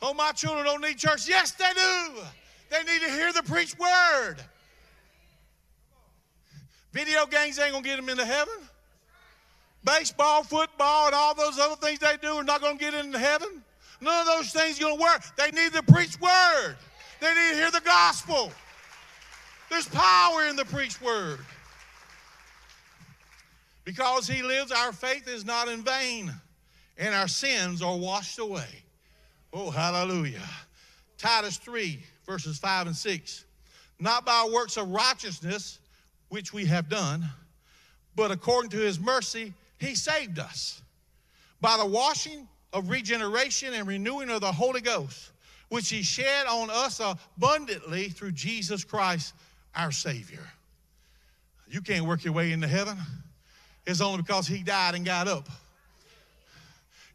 Oh, 0.00 0.14
my 0.14 0.32
children 0.32 0.64
don't 0.64 0.80
need 0.80 0.98
church. 0.98 1.28
Yes, 1.28 1.52
they 1.52 1.72
do. 1.74 2.22
They 2.70 2.78
need 2.90 3.02
to 3.02 3.10
hear 3.10 3.32
the 3.32 3.42
preached 3.42 3.78
word. 3.78 4.36
Video 6.92 7.26
games 7.26 7.58
ain't 7.58 7.72
going 7.72 7.82
to 7.82 7.88
get 7.88 7.96
them 7.96 8.08
into 8.08 8.24
heaven. 8.24 8.54
Baseball, 9.84 10.42
football, 10.42 11.06
and 11.06 11.14
all 11.14 11.34
those 11.34 11.58
other 11.58 11.76
things 11.76 11.98
they 11.98 12.16
do 12.20 12.34
are 12.34 12.44
not 12.44 12.60
going 12.60 12.78
to 12.78 12.84
get 12.84 12.94
into 12.94 13.18
heaven. 13.18 13.62
None 14.00 14.20
of 14.20 14.26
those 14.26 14.50
things 14.50 14.78
are 14.78 14.84
going 14.84 14.96
to 14.96 15.02
work. 15.02 15.22
They 15.36 15.50
need 15.50 15.72
the 15.72 15.82
preached 15.82 16.20
word. 16.20 16.76
They 17.20 17.28
need 17.28 17.50
to 17.50 17.56
hear 17.56 17.70
the 17.70 17.80
gospel. 17.80 18.52
There's 19.70 19.88
power 19.88 20.46
in 20.46 20.56
the 20.56 20.64
preached 20.64 21.00
word. 21.00 21.40
Because 23.84 24.26
he 24.28 24.42
lives, 24.42 24.72
our 24.72 24.92
faith 24.92 25.28
is 25.28 25.44
not 25.44 25.68
in 25.68 25.82
vain 25.82 26.32
and 26.98 27.14
our 27.14 27.28
sins 27.28 27.82
are 27.82 27.96
washed 27.96 28.38
away. 28.38 28.82
Oh, 29.52 29.70
hallelujah. 29.70 30.48
Titus 31.18 31.56
3, 31.58 31.98
verses 32.26 32.58
5 32.58 32.88
and 32.88 32.96
6. 32.96 33.44
Not 33.98 34.24
by 34.24 34.48
works 34.52 34.76
of 34.76 34.88
righteousness, 34.88 35.78
which 36.28 36.52
we 36.52 36.64
have 36.66 36.88
done, 36.88 37.24
but 38.16 38.30
according 38.30 38.70
to 38.70 38.78
his 38.78 38.98
mercy, 38.98 39.52
he 39.78 39.94
saved 39.94 40.38
us 40.38 40.82
by 41.60 41.76
the 41.76 41.86
washing 41.86 42.48
of 42.72 42.88
regeneration 42.88 43.74
and 43.74 43.86
renewing 43.86 44.30
of 44.30 44.40
the 44.40 44.50
Holy 44.50 44.80
Ghost, 44.80 45.30
which 45.68 45.88
he 45.88 46.02
shed 46.02 46.46
on 46.46 46.70
us 46.70 47.00
abundantly 47.00 48.08
through 48.08 48.32
Jesus 48.32 48.84
Christ, 48.84 49.34
our 49.74 49.92
Savior. 49.92 50.46
You 51.68 51.80
can't 51.80 52.06
work 52.06 52.24
your 52.24 52.34
way 52.34 52.52
into 52.52 52.68
heaven. 52.68 52.98
It's 53.86 54.00
only 54.00 54.22
because 54.22 54.46
he 54.46 54.62
died 54.62 54.94
and 54.94 55.04
got 55.04 55.28
up. 55.28 55.48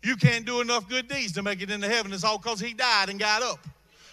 You 0.04 0.16
can't 0.16 0.46
do 0.46 0.62
enough 0.62 0.88
good 0.88 1.08
deeds 1.08 1.34
to 1.34 1.44
make 1.44 1.62
it 1.62 1.72
into 1.72 1.88
heaven. 1.88 2.14
It's 2.14 2.24
all 2.24 2.38
because 2.38 2.60
he 2.60 2.74
died 2.74 3.10
and 3.10 3.20
got 3.20 3.42
up. 3.42 3.60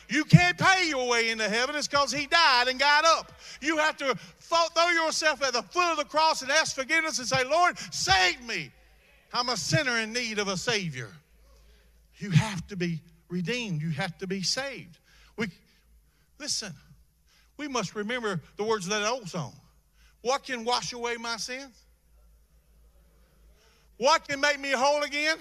You 0.08 0.24
can't 0.24 0.58
pay 0.58 0.88
your 0.88 1.08
way 1.08 1.30
into 1.30 1.48
heaven. 1.48 1.76
It's 1.76 1.88
because 1.88 2.12
he 2.12 2.26
died 2.26 2.68
and 2.68 2.78
got 2.78 3.04
up. 3.04 3.32
You 3.60 3.78
have 3.78 3.96
to 3.98 4.14
throw 4.38 4.88
yourself 4.90 5.42
at 5.42 5.52
the 5.52 5.62
foot 5.62 5.90
of 5.90 5.96
the 5.96 6.04
cross 6.04 6.42
and 6.42 6.50
ask 6.50 6.74
forgiveness 6.74 7.18
and 7.18 7.28
say, 7.28 7.44
Lord, 7.44 7.78
save 7.90 8.40
me. 8.46 8.70
I'm 9.32 9.48
a 9.48 9.56
sinner 9.56 9.98
in 9.98 10.12
need 10.12 10.38
of 10.38 10.48
a 10.48 10.56
Savior. 10.56 11.10
You 12.18 12.30
have 12.30 12.66
to 12.68 12.76
be 12.76 13.00
redeemed. 13.28 13.82
You 13.82 13.90
have 13.90 14.16
to 14.18 14.26
be 14.26 14.42
saved. 14.42 14.98
We, 15.36 15.48
listen, 16.38 16.72
we 17.56 17.66
must 17.66 17.94
remember 17.94 18.40
the 18.56 18.64
words 18.64 18.86
of 18.86 18.92
that 18.92 19.08
old 19.08 19.28
song. 19.28 19.54
What 20.22 20.44
can 20.44 20.64
wash 20.64 20.92
away 20.92 21.16
my 21.16 21.36
sins? 21.36 21.74
What 23.96 24.26
can 24.28 24.40
make 24.40 24.60
me 24.60 24.70
whole 24.70 25.02
again? 25.02 25.36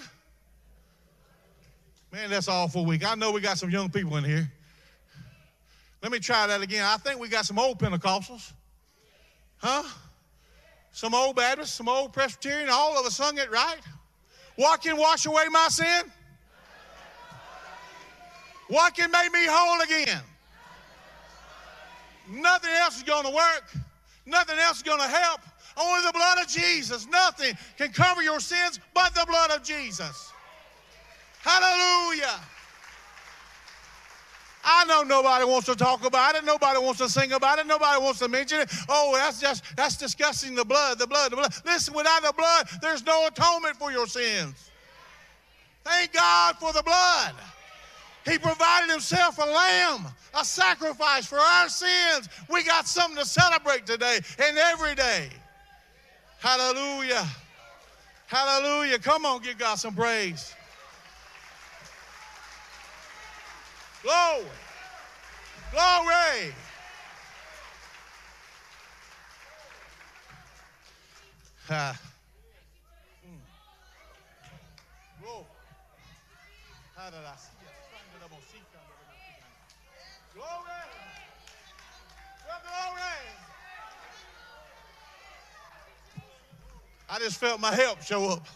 Man, 2.14 2.30
that's 2.30 2.46
awful 2.46 2.86
weak. 2.86 3.04
I 3.04 3.16
know 3.16 3.32
we 3.32 3.40
got 3.40 3.58
some 3.58 3.70
young 3.70 3.90
people 3.90 4.16
in 4.18 4.22
here. 4.22 4.48
Let 6.00 6.12
me 6.12 6.20
try 6.20 6.46
that 6.46 6.62
again. 6.62 6.84
I 6.84 6.96
think 6.96 7.18
we 7.18 7.26
got 7.26 7.44
some 7.44 7.58
old 7.58 7.80
Pentecostals. 7.80 8.52
Huh? 9.56 9.82
Some 10.92 11.12
old 11.12 11.34
Baptists, 11.34 11.74
some 11.74 11.88
old 11.88 12.12
Presbyterian, 12.12 12.68
all 12.70 12.96
of 12.96 13.04
us 13.04 13.16
sung 13.16 13.36
it 13.38 13.50
right. 13.50 13.80
What 14.54 14.80
can 14.80 14.96
wash 14.96 15.26
away 15.26 15.46
my 15.50 15.66
sin? 15.68 16.12
What 18.68 18.94
can 18.94 19.10
make 19.10 19.32
me 19.32 19.46
whole 19.48 19.80
again? 19.80 20.22
Nothing 22.30 22.70
else 22.70 22.98
is 22.98 23.02
going 23.02 23.24
to 23.24 23.30
work. 23.30 23.72
Nothing 24.24 24.58
else 24.58 24.76
is 24.76 24.82
going 24.84 25.00
to 25.00 25.08
help. 25.08 25.40
Only 25.76 26.06
the 26.06 26.12
blood 26.12 26.38
of 26.38 26.46
Jesus. 26.46 27.08
Nothing 27.08 27.58
can 27.76 27.90
cover 27.90 28.22
your 28.22 28.38
sins 28.38 28.78
but 28.94 29.12
the 29.16 29.26
blood 29.26 29.50
of 29.50 29.64
Jesus. 29.64 30.30
Hallelujah. 31.44 32.40
I 34.64 34.86
know 34.86 35.02
nobody 35.02 35.44
wants 35.44 35.66
to 35.66 35.74
talk 35.74 36.06
about 36.06 36.36
it. 36.36 36.44
Nobody 36.44 36.78
wants 36.78 36.98
to 37.00 37.08
sing 37.10 37.32
about 37.32 37.58
it. 37.58 37.66
Nobody 37.66 38.02
wants 38.02 38.18
to 38.20 38.28
mention 38.28 38.60
it. 38.60 38.72
Oh, 38.88 39.12
that's 39.14 39.40
just, 39.40 39.62
that's 39.76 39.98
discussing 39.98 40.54
the 40.54 40.64
blood, 40.64 40.98
the 40.98 41.06
blood, 41.06 41.32
the 41.32 41.36
blood. 41.36 41.54
Listen, 41.66 41.92
without 41.92 42.22
the 42.22 42.32
blood, 42.32 42.68
there's 42.80 43.04
no 43.04 43.26
atonement 43.26 43.76
for 43.76 43.92
your 43.92 44.06
sins. 44.06 44.70
Thank 45.84 46.14
God 46.14 46.56
for 46.56 46.72
the 46.72 46.82
blood. 46.82 47.34
He 48.24 48.38
provided 48.38 48.90
himself 48.90 49.36
a 49.36 49.44
lamb, 49.44 50.06
a 50.32 50.46
sacrifice 50.46 51.26
for 51.26 51.38
our 51.38 51.68
sins. 51.68 52.30
We 52.48 52.64
got 52.64 52.86
something 52.86 53.18
to 53.18 53.26
celebrate 53.26 53.84
today 53.84 54.18
and 54.38 54.56
every 54.56 54.94
day. 54.94 55.28
Hallelujah. 56.38 57.26
Hallelujah. 58.28 58.98
Come 58.98 59.26
on, 59.26 59.42
give 59.42 59.58
God 59.58 59.74
some 59.74 59.94
praise. 59.94 60.54
Glory. 64.04 64.44
Glory. 65.72 66.54
Uh, 71.70 71.94
Glory. 75.22 75.44
I 87.08 87.18
just 87.20 87.40
felt 87.40 87.58
my 87.58 87.74
help 87.74 88.02
show 88.02 88.28
up. 88.28 88.46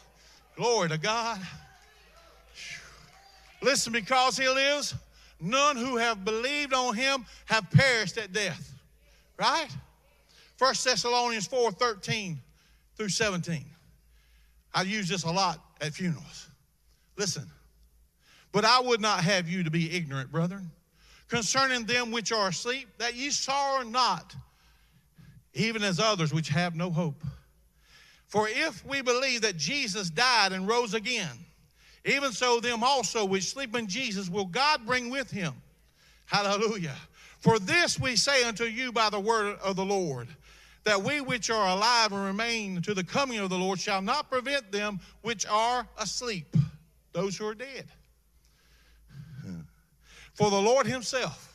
Glory 0.56 0.90
to 0.90 0.98
God. 0.98 1.40
Listen, 3.62 3.94
because 3.94 4.36
He 4.36 4.46
lives, 4.46 4.94
none 5.40 5.76
who 5.76 5.96
have 5.96 6.24
believed 6.24 6.72
on 6.72 6.94
him 6.94 7.24
have 7.46 7.70
perished 7.70 8.18
at 8.18 8.32
death. 8.32 8.74
Right? 9.38 9.68
1 10.58 10.74
Thessalonians 10.84 11.46
4 11.46 11.70
13 11.72 12.40
through 12.96 13.08
17. 13.08 13.64
I 14.74 14.82
use 14.82 15.08
this 15.08 15.22
a 15.24 15.30
lot 15.30 15.62
at 15.80 15.94
funerals. 15.94 16.48
Listen, 17.16 17.48
but 18.52 18.64
I 18.64 18.80
would 18.80 19.00
not 19.00 19.20
have 19.24 19.48
you 19.48 19.62
to 19.62 19.70
be 19.70 19.94
ignorant, 19.94 20.30
brethren, 20.30 20.70
concerning 21.28 21.84
them 21.84 22.10
which 22.10 22.32
are 22.32 22.48
asleep, 22.48 22.88
that 22.98 23.14
ye 23.14 23.30
sorrow 23.30 23.84
not, 23.84 24.34
even 25.54 25.82
as 25.82 26.00
others 26.00 26.32
which 26.32 26.48
have 26.48 26.74
no 26.74 26.90
hope. 26.90 27.22
For 28.26 28.48
if 28.48 28.84
we 28.84 29.00
believe 29.00 29.42
that 29.42 29.56
Jesus 29.56 30.10
died 30.10 30.52
and 30.52 30.68
rose 30.68 30.94
again, 30.94 31.46
even 32.08 32.32
so 32.32 32.60
them 32.60 32.82
also 32.82 33.24
which 33.24 33.44
sleep 33.44 33.76
in 33.76 33.86
Jesus 33.86 34.28
will 34.28 34.46
God 34.46 34.86
bring 34.86 35.10
with 35.10 35.30
him. 35.30 35.54
Hallelujah. 36.26 36.96
For 37.40 37.58
this 37.58 37.98
we 37.98 38.16
say 38.16 38.44
unto 38.44 38.64
you 38.64 38.92
by 38.92 39.10
the 39.10 39.20
word 39.20 39.58
of 39.62 39.76
the 39.76 39.84
Lord, 39.84 40.28
that 40.84 41.02
we 41.02 41.20
which 41.20 41.50
are 41.50 41.68
alive 41.68 42.12
and 42.12 42.24
remain 42.24 42.82
to 42.82 42.94
the 42.94 43.04
coming 43.04 43.38
of 43.38 43.50
the 43.50 43.58
Lord 43.58 43.78
shall 43.78 44.02
not 44.02 44.30
prevent 44.30 44.72
them 44.72 45.00
which 45.22 45.46
are 45.46 45.86
asleep, 45.98 46.56
those 47.12 47.36
who 47.36 47.46
are 47.46 47.54
dead. 47.54 47.86
For 50.34 50.50
the 50.50 50.60
Lord 50.60 50.86
himself 50.86 51.47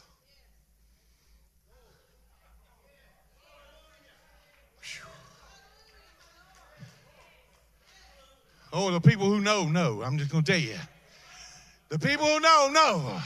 Oh, 8.75 8.89
the 8.89 8.99
people 8.99 9.27
who 9.27 9.39
know, 9.39 9.65
know. 9.65 10.01
I'm 10.01 10.17
just 10.17 10.31
going 10.31 10.43
to 10.43 10.51
tell 10.51 10.59
you. 10.59 10.75
The 11.89 11.99
people 11.99 12.25
who 12.25 12.39
know, 12.39 12.69
know. 12.73 13.21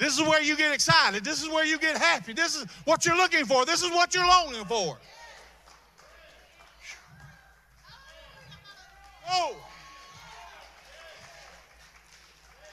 This 0.00 0.18
is 0.18 0.26
where 0.26 0.42
you 0.42 0.56
get 0.56 0.74
excited. 0.74 1.24
This 1.24 1.40
is 1.40 1.48
where 1.48 1.64
you 1.64 1.78
get 1.78 1.96
happy. 1.96 2.32
This 2.32 2.56
is 2.56 2.66
what 2.84 3.06
you're 3.06 3.16
looking 3.16 3.44
for. 3.44 3.64
This 3.64 3.84
is 3.84 3.90
what 3.90 4.12
you're 4.12 4.26
longing 4.26 4.64
for. 4.64 4.98
Oh. 9.30 9.56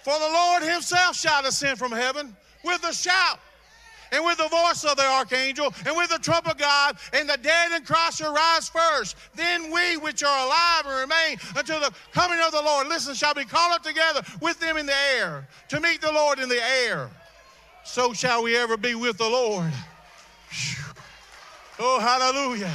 For 0.04 0.14
the 0.18 0.30
Lord 0.34 0.64
himself 0.64 1.16
shall 1.16 1.44
descend 1.44 1.78
from 1.78 1.92
heaven 1.92 2.36
with 2.66 2.84
a 2.84 2.94
shout 2.94 3.40
and 4.12 4.26
with 4.26 4.38
the 4.38 4.48
voice 4.48 4.84
of 4.84 4.98
the 4.98 5.06
archangel, 5.06 5.74
and 5.86 5.96
with 5.96 6.10
the 6.10 6.20
trump 6.20 6.50
of 6.50 6.58
God, 6.58 6.98
and 7.14 7.30
the 7.30 7.38
dead 7.38 7.72
in 7.74 7.84
Christ 7.84 8.18
shall 8.18 8.34
rise 8.34 8.70
first. 8.70 9.16
Then 9.36 9.72
we 9.72 9.98
which 9.98 10.24
are 10.24 10.46
alive 10.46 10.86
and 10.86 11.10
remain 11.10 11.38
until 11.56 11.80
the 11.80 11.92
coming 12.12 12.40
of 12.46 12.52
the 12.52 12.62
Lord, 12.62 12.88
listen, 12.88 13.14
shall 13.14 13.34
be 13.34 13.46
called 13.46 13.74
up 13.74 13.84
together 13.84 14.22
with 14.42 14.60
them 14.60 14.78
in 14.78 14.86
the 14.86 14.98
air 15.16 15.48
to 15.70 15.80
meet 15.80 16.02
the 16.02 16.12
Lord 16.12 16.40
in 16.40 16.50
the 16.50 16.62
air. 16.86 17.10
So 17.84 18.14
shall 18.14 18.44
we 18.44 18.56
ever 18.56 18.78
be 18.78 18.96
with 18.96 19.18
the 19.18 19.30
Lord. 19.30 19.72
Oh, 21.80 22.00
hallelujah. 22.00 22.72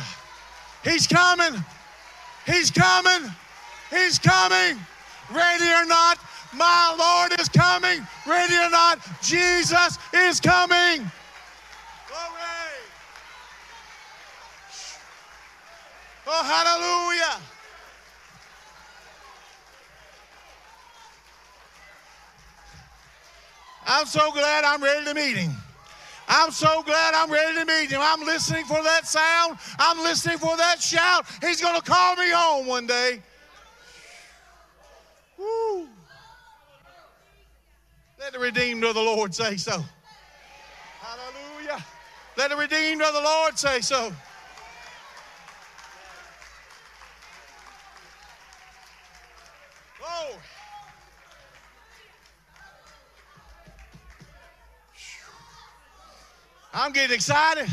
He's 0.82 1.06
coming. 1.06 1.62
He's 2.46 2.70
coming. 2.70 3.30
He's 3.90 4.18
coming. 4.18 4.78
Ready 5.32 5.64
or 5.64 5.86
not, 5.86 6.18
my 6.54 6.94
Lord 6.98 7.40
is 7.40 7.48
coming. 7.48 8.06
Ready 8.26 8.56
or 8.56 8.70
not, 8.70 8.98
Jesus 9.22 9.98
is 10.12 10.40
coming. 10.40 11.10
Oh, 16.26 16.42
hallelujah. 16.42 17.40
I'm 23.86 24.06
so 24.06 24.32
glad 24.32 24.64
I'm 24.64 24.82
ready 24.82 25.04
to 25.04 25.14
meet 25.14 25.36
him. 25.36 25.52
I'm 26.26 26.50
so 26.50 26.82
glad 26.82 27.14
I'm 27.14 27.30
ready 27.30 27.58
to 27.58 27.66
meet 27.66 27.90
him. 27.90 28.00
I'm 28.02 28.20
listening 28.24 28.64
for 28.64 28.82
that 28.82 29.06
sound. 29.06 29.58
I'm 29.78 29.98
listening 29.98 30.38
for 30.38 30.56
that 30.56 30.80
shout. 30.80 31.26
He's 31.42 31.60
going 31.60 31.76
to 31.76 31.82
call 31.82 32.16
me 32.16 32.30
home 32.30 32.66
one 32.66 32.86
day. 32.86 33.20
Woo. 35.36 35.86
Let 38.18 38.32
the 38.32 38.38
redeemed 38.38 38.84
of 38.84 38.94
the 38.94 39.02
Lord 39.02 39.34
say 39.34 39.58
so. 39.58 39.84
Hallelujah. 41.00 41.84
Let 42.38 42.50
the 42.50 42.56
redeemed 42.56 43.02
of 43.02 43.12
the 43.12 43.20
Lord 43.20 43.58
say 43.58 43.82
so. 43.82 44.10
I'm 56.84 56.92
getting 56.92 57.14
excited. 57.14 57.66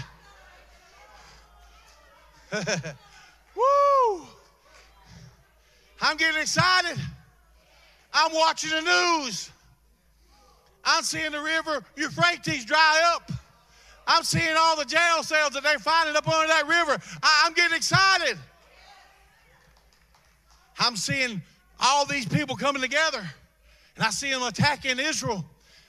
Woo! 3.56 4.22
I'm 6.02 6.16
getting 6.16 6.42
excited. 6.42 6.98
I'm 8.14 8.34
watching 8.34 8.70
the 8.70 8.80
news. 8.80 9.52
I'm 10.86 11.04
seeing 11.04 11.34
the 11.34 11.42
river 11.42 11.84
Euphrates 11.98 12.64
dry 12.64 13.14
up. 13.14 13.30
I'm 14.08 14.24
seeing 14.24 14.56
all 14.58 14.78
the 14.78 14.86
jail 14.86 15.24
cells 15.24 15.52
that 15.56 15.64
they're 15.64 15.78
finding 15.78 16.16
up 16.16 16.26
under 16.30 16.48
that 16.48 16.66
river. 16.66 16.98
I, 17.22 17.44
am 17.48 17.54
getting 17.54 17.76
excited. 17.76 18.38
I'm 20.80 20.96
seeing 20.96 21.42
all 21.82 22.06
these 22.06 22.26
people 22.26 22.56
coming 22.56 22.82
together, 22.82 23.30
and 23.98 24.06
I 24.06 24.10
see 24.12 24.32
them 24.32 24.44
attacking 24.44 25.00
Israel. 25.00 25.44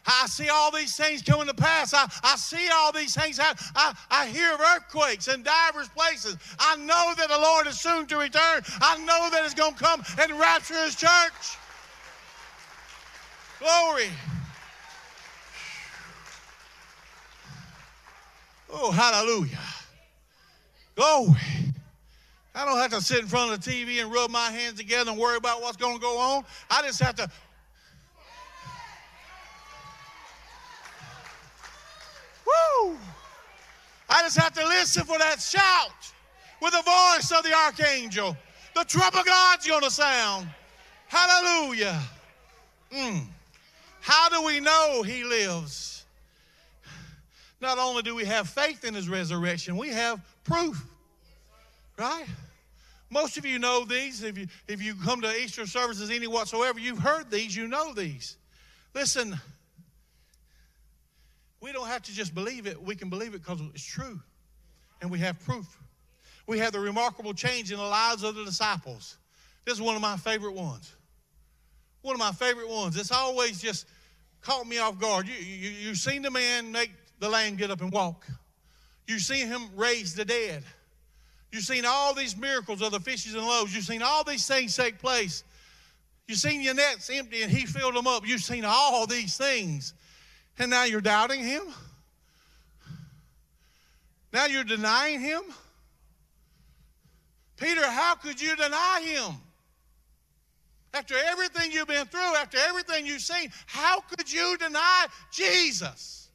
I 0.07 0.27
see 0.27 0.49
all 0.49 0.71
these 0.71 0.97
things 0.97 1.23
coming 1.23 1.47
to 1.47 1.55
pass. 1.55 1.95
I, 1.95 2.11
I 2.25 2.37
see 2.37 2.69
all 2.73 2.93
these 2.93 3.15
things 3.15 3.39
happen. 3.39 3.65
I, 3.77 3.95
I 4.11 4.27
hear 4.27 4.53
of 4.53 4.61
earthquakes 4.61 5.29
in 5.29 5.43
divers 5.43 5.89
places. 5.89 6.37
I 6.59 6.77
know 6.77 7.15
that 7.17 7.29
the 7.29 7.39
Lord 7.39 7.67
is 7.67 7.79
soon 7.79 8.07
to 8.07 8.17
return. 8.17 8.63
I 8.81 8.99
know 8.99 9.29
that 9.31 9.43
He's 9.45 9.55
going 9.55 9.75
to 9.75 9.79
come 9.79 10.03
and 10.21 10.33
rapture 10.39 10.83
His 10.83 10.97
church. 10.97 11.57
Glory. 13.61 14.09
Oh, 18.73 18.91
hallelujah. 18.91 19.59
Glory. 20.97 21.37
I 22.55 22.65
don't 22.67 22.79
have 22.79 22.91
to 22.91 23.01
sit 23.01 23.21
in 23.21 23.27
front 23.27 23.53
of 23.53 23.63
the 23.63 23.71
TV 23.71 24.03
and 24.03 24.13
rub 24.13 24.31
my 24.31 24.51
hands 24.51 24.79
together 24.79 25.11
and 25.11 25.19
worry 25.19 25.37
about 25.37 25.63
what's 25.63 25.77
going 25.77 25.95
to 25.95 26.01
go 26.01 26.19
on. 26.19 26.45
I 26.71 26.83
just 26.83 27.01
have 27.01 27.15
to 27.17 27.31
Woo! 32.47 32.97
I 34.09 34.23
just 34.23 34.39
have 34.39 34.53
to 34.55 34.67
listen 34.67 35.05
for 35.05 35.19
that 35.19 35.41
shout 35.41 36.13
with 36.61 36.73
the 36.73 36.83
voice 36.83 37.33
of 37.33 37.45
the 37.45 37.55
archangel. 37.55 38.37
The 38.75 38.85
trump 38.85 39.19
of 39.19 39.27
God's 39.27 39.67
going 39.67 39.83
to 39.83 39.91
sound. 39.91 40.49
Hallelujah. 41.09 42.01
Mm. 42.95 43.27
How 44.01 44.29
do 44.29 44.43
we 44.43 44.61
know 44.61 45.03
he 45.03 45.25
lives? 45.25 46.05
Not 47.61 47.79
only 47.79 48.03
do 48.03 48.15
we 48.15 48.25
have 48.25 48.49
faith 48.49 48.85
in 48.85 48.95
his 48.95 49.09
resurrection, 49.09 49.77
we 49.77 49.89
have 49.91 50.21
proof. 50.45 50.85
Right? 51.99 52.27
Most 53.09 53.37
of 53.37 53.47
you 53.47 53.59
know 53.59 53.85
these. 53.85 54.23
If 54.23 54.37
you, 54.37 54.47
if 54.67 54.83
you 54.83 54.95
come 54.95 55.21
to 55.21 55.33
Easter 55.37 55.67
services 55.67 56.11
any 56.11 56.27
whatsoever, 56.27 56.81
you've 56.81 56.99
heard 56.99 57.31
these, 57.31 57.55
you 57.55 57.69
know 57.69 57.93
these. 57.93 58.37
Listen, 58.95 59.39
we 61.63 61.73
don't 61.73 61.87
have 61.87 62.03
to 62.03 62.13
just 62.13 62.35
believe 62.35 62.67
it, 62.67 62.83
we 62.83 62.97
can 62.97 63.09
believe 63.09 63.35
it 63.35 63.39
because 63.39 63.61
it's 63.73 63.85
true. 63.85 64.21
And 65.01 65.11
we 65.11 65.21
have 65.21 65.39
proof. 65.45 65.79
We 66.47 66.59
have 66.59 66.73
the 66.73 66.81
remarkable 66.81 67.33
change 67.35 67.71
in 67.71 67.79
the 67.79 67.85
lives 67.85 68.25
of 68.25 68.35
the 68.35 68.45
disciples. 68.45 69.17
This 69.65 69.75
is 69.75 69.81
one 69.81 69.95
of 69.95 70.03
my 70.03 70.17
favorite 70.17 70.55
ones. 70.55 70.95
One 72.03 72.15
of 72.15 72.19
my 72.19 72.33
favorite 72.33 72.69
ones. 72.69 72.97
It's 72.97 73.13
always 73.13 73.63
just 73.63 73.87
caught 74.41 74.67
me 74.67 74.79
off 74.79 74.99
guard. 74.99 75.29
You, 75.29 75.35
you, 75.35 75.71
you've 75.71 75.99
seen 75.99 76.23
the 76.23 76.31
man 76.33 76.73
make 76.73 76.91
the 77.21 77.29
lame 77.29 77.55
get 77.55 77.71
up 77.71 77.81
and 77.81 77.93
walk. 77.93 78.27
You've 79.07 79.23
seen 79.23 79.47
him 79.47 79.63
raise 79.77 80.15
the 80.15 80.25
dead. 80.25 80.65
You've 81.53 81.65
seen 81.65 81.85
all 81.87 82.13
these 82.13 82.37
miracles 82.37 82.83
of 82.83 82.91
the 82.91 83.01
fishes 83.01 83.35
and 83.35 83.45
loaves. 83.45 83.75
You've 83.75 83.85
seen 83.85 84.03
all 84.03 84.25
these 84.25 84.47
things 84.47 84.77
take 84.77 84.99
place. 84.99 85.45
You've 86.27 86.39
seen 86.39 86.61
your 86.61 86.75
nets 86.75 87.09
empty 87.11 87.43
and 87.43 87.53
he 87.53 87.67
filled 87.67 87.95
them 87.95 88.07
up. 88.09 88.27
You've 88.27 88.43
seen 88.43 88.65
all 88.65 89.07
these 89.07 89.37
things. 89.37 89.95
And 90.59 90.71
now 90.71 90.85
you're 90.85 91.01
doubting 91.01 91.41
him? 91.41 91.63
Now 94.33 94.47
you're 94.47 94.65
denying 94.65 95.21
him? 95.21 95.43
Peter, 97.57 97.87
how 97.87 98.15
could 98.15 98.41
you 98.41 98.57
deny 98.57 99.03
him? 99.05 99.35
After 100.95 101.15
everything 101.27 101.73
you've 101.73 101.89
been 101.89 102.07
through, 102.07 102.37
after 102.37 102.59
everything 102.59 103.07
you've 103.07 103.23
seen, 103.23 103.51
how 103.67 104.01
could 104.01 104.31
you 104.31 104.57
deny 104.59 105.07
Jesus? 105.31 106.29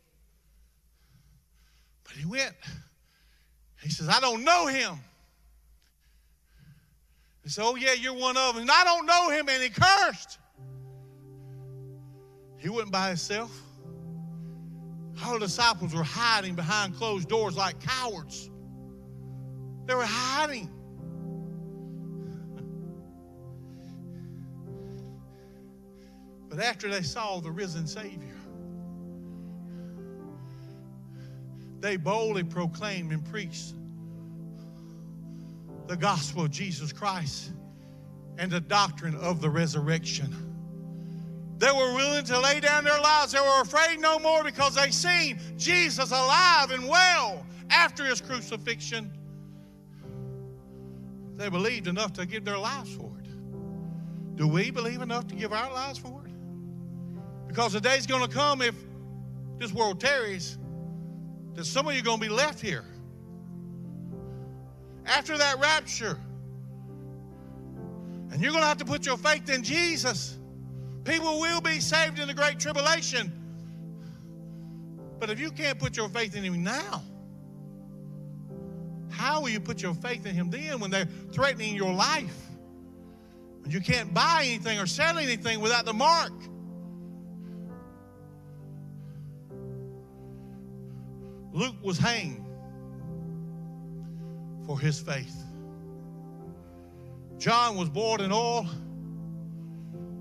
But 2.03 2.13
he 2.13 2.25
went. 2.25 2.55
He 3.83 3.89
says, 3.89 4.09
I 4.09 4.19
don't 4.19 4.43
know 4.43 4.65
him. 4.67 4.95
He 7.43 7.49
said, 7.49 7.63
Oh, 7.65 7.75
yeah, 7.75 7.93
you're 7.93 8.13
one 8.13 8.35
of 8.35 8.55
them. 8.55 8.63
And 8.63 8.71
I 8.71 8.83
don't 8.83 9.05
know 9.05 9.29
him. 9.29 9.47
And 9.47 9.61
he 9.61 9.69
cursed. 9.69 10.39
He 12.57 12.69
went 12.69 12.91
by 12.91 13.09
himself. 13.09 13.51
All 15.23 15.33
the 15.33 15.39
disciples 15.39 15.93
were 15.93 16.03
hiding 16.03 16.55
behind 16.55 16.95
closed 16.95 17.27
doors 17.27 17.57
like 17.57 17.79
cowards. 17.79 18.49
They 19.85 19.95
were 19.95 20.05
hiding. 20.05 20.69
But 26.49 26.59
after 26.59 26.89
they 26.89 27.01
saw 27.01 27.39
the 27.39 27.51
risen 27.51 27.87
Savior, 27.87 28.35
they 31.79 31.97
boldly 31.97 32.43
proclaimed 32.43 33.11
and 33.11 33.23
preached 33.25 33.73
the 35.87 35.95
gospel 35.95 36.45
of 36.45 36.51
Jesus 36.51 36.91
Christ 36.91 37.51
and 38.37 38.51
the 38.51 38.59
doctrine 38.59 39.15
of 39.15 39.41
the 39.41 39.49
resurrection. 39.49 40.46
They 41.57 41.71
were 41.71 41.93
willing 41.93 42.23
to 42.25 42.39
lay 42.39 42.59
down 42.59 42.83
their 42.83 42.99
lives. 42.99 43.31
They 43.31 43.39
were 43.39 43.61
afraid 43.61 43.99
no 43.99 44.19
more 44.19 44.43
because 44.43 44.75
they 44.75 44.91
seen 44.91 45.39
Jesus 45.57 46.11
alive 46.11 46.71
and 46.71 46.87
well 46.87 47.45
after 47.69 48.05
his 48.05 48.21
crucifixion. 48.21 49.11
They 51.35 51.49
believed 51.49 51.87
enough 51.87 52.13
to 52.13 52.25
give 52.25 52.45
their 52.45 52.57
lives 52.57 52.93
for 52.93 53.11
it. 53.19 54.35
Do 54.35 54.47
we 54.47 54.69
believe 54.69 55.01
enough 55.01 55.27
to 55.27 55.35
give 55.35 55.51
our 55.51 55.71
lives 55.71 55.97
for 55.97 56.25
it? 56.25 56.33
Because 57.47 57.73
the 57.73 57.81
day's 57.81 58.05
going 58.05 58.27
to 58.27 58.33
come 58.33 58.61
if 58.61 58.75
this 59.57 59.73
world 59.73 59.99
tarries 59.99 60.59
that 61.55 61.65
some 61.65 61.87
of 61.87 61.93
you 61.93 62.01
are 62.01 62.03
going 62.03 62.19
to 62.19 62.27
be 62.27 62.31
left 62.31 62.59
here. 62.59 62.85
After 65.05 65.37
that 65.37 65.59
rapture, 65.59 66.19
and 68.31 68.41
you're 68.41 68.51
going 68.51 68.61
to 68.63 68.67
have 68.67 68.77
to 68.77 68.85
put 68.85 69.05
your 69.05 69.17
faith 69.17 69.49
in 69.49 69.63
Jesus. 69.63 70.37
People 71.07 71.39
will 71.39 71.61
be 71.61 71.79
saved 71.79 72.19
in 72.19 72.27
the 72.27 72.33
great 72.33 72.59
tribulation. 72.59 73.31
But 75.19 75.29
if 75.29 75.39
you 75.39 75.51
can't 75.51 75.79
put 75.79 75.95
your 75.95 76.09
faith 76.09 76.35
in 76.35 76.43
Him 76.43 76.63
now, 76.63 77.01
how 79.09 79.41
will 79.41 79.49
you 79.49 79.61
put 79.61 79.81
your 79.81 79.93
faith 79.93 80.25
in 80.25 80.35
Him 80.35 80.49
then 80.49 80.81
when 80.81 80.91
they're 80.91 81.07
threatening 81.31 81.75
your 81.75 81.93
life? 81.93 82.35
When 83.61 83.71
you 83.71 83.79
can't 83.79 84.13
buy 84.13 84.43
anything 84.47 84.79
or 84.79 84.85
sell 84.85 85.17
anything 85.17 85.61
without 85.61 85.85
the 85.85 85.93
mark? 85.93 86.33
Luke 91.53 91.75
was 91.81 91.97
hanged 91.97 92.45
for 94.65 94.77
his 94.77 94.99
faith. 94.99 95.35
John 97.37 97.77
was 97.77 97.89
boiled 97.89 98.21
in 98.21 98.31
oil 98.33 98.67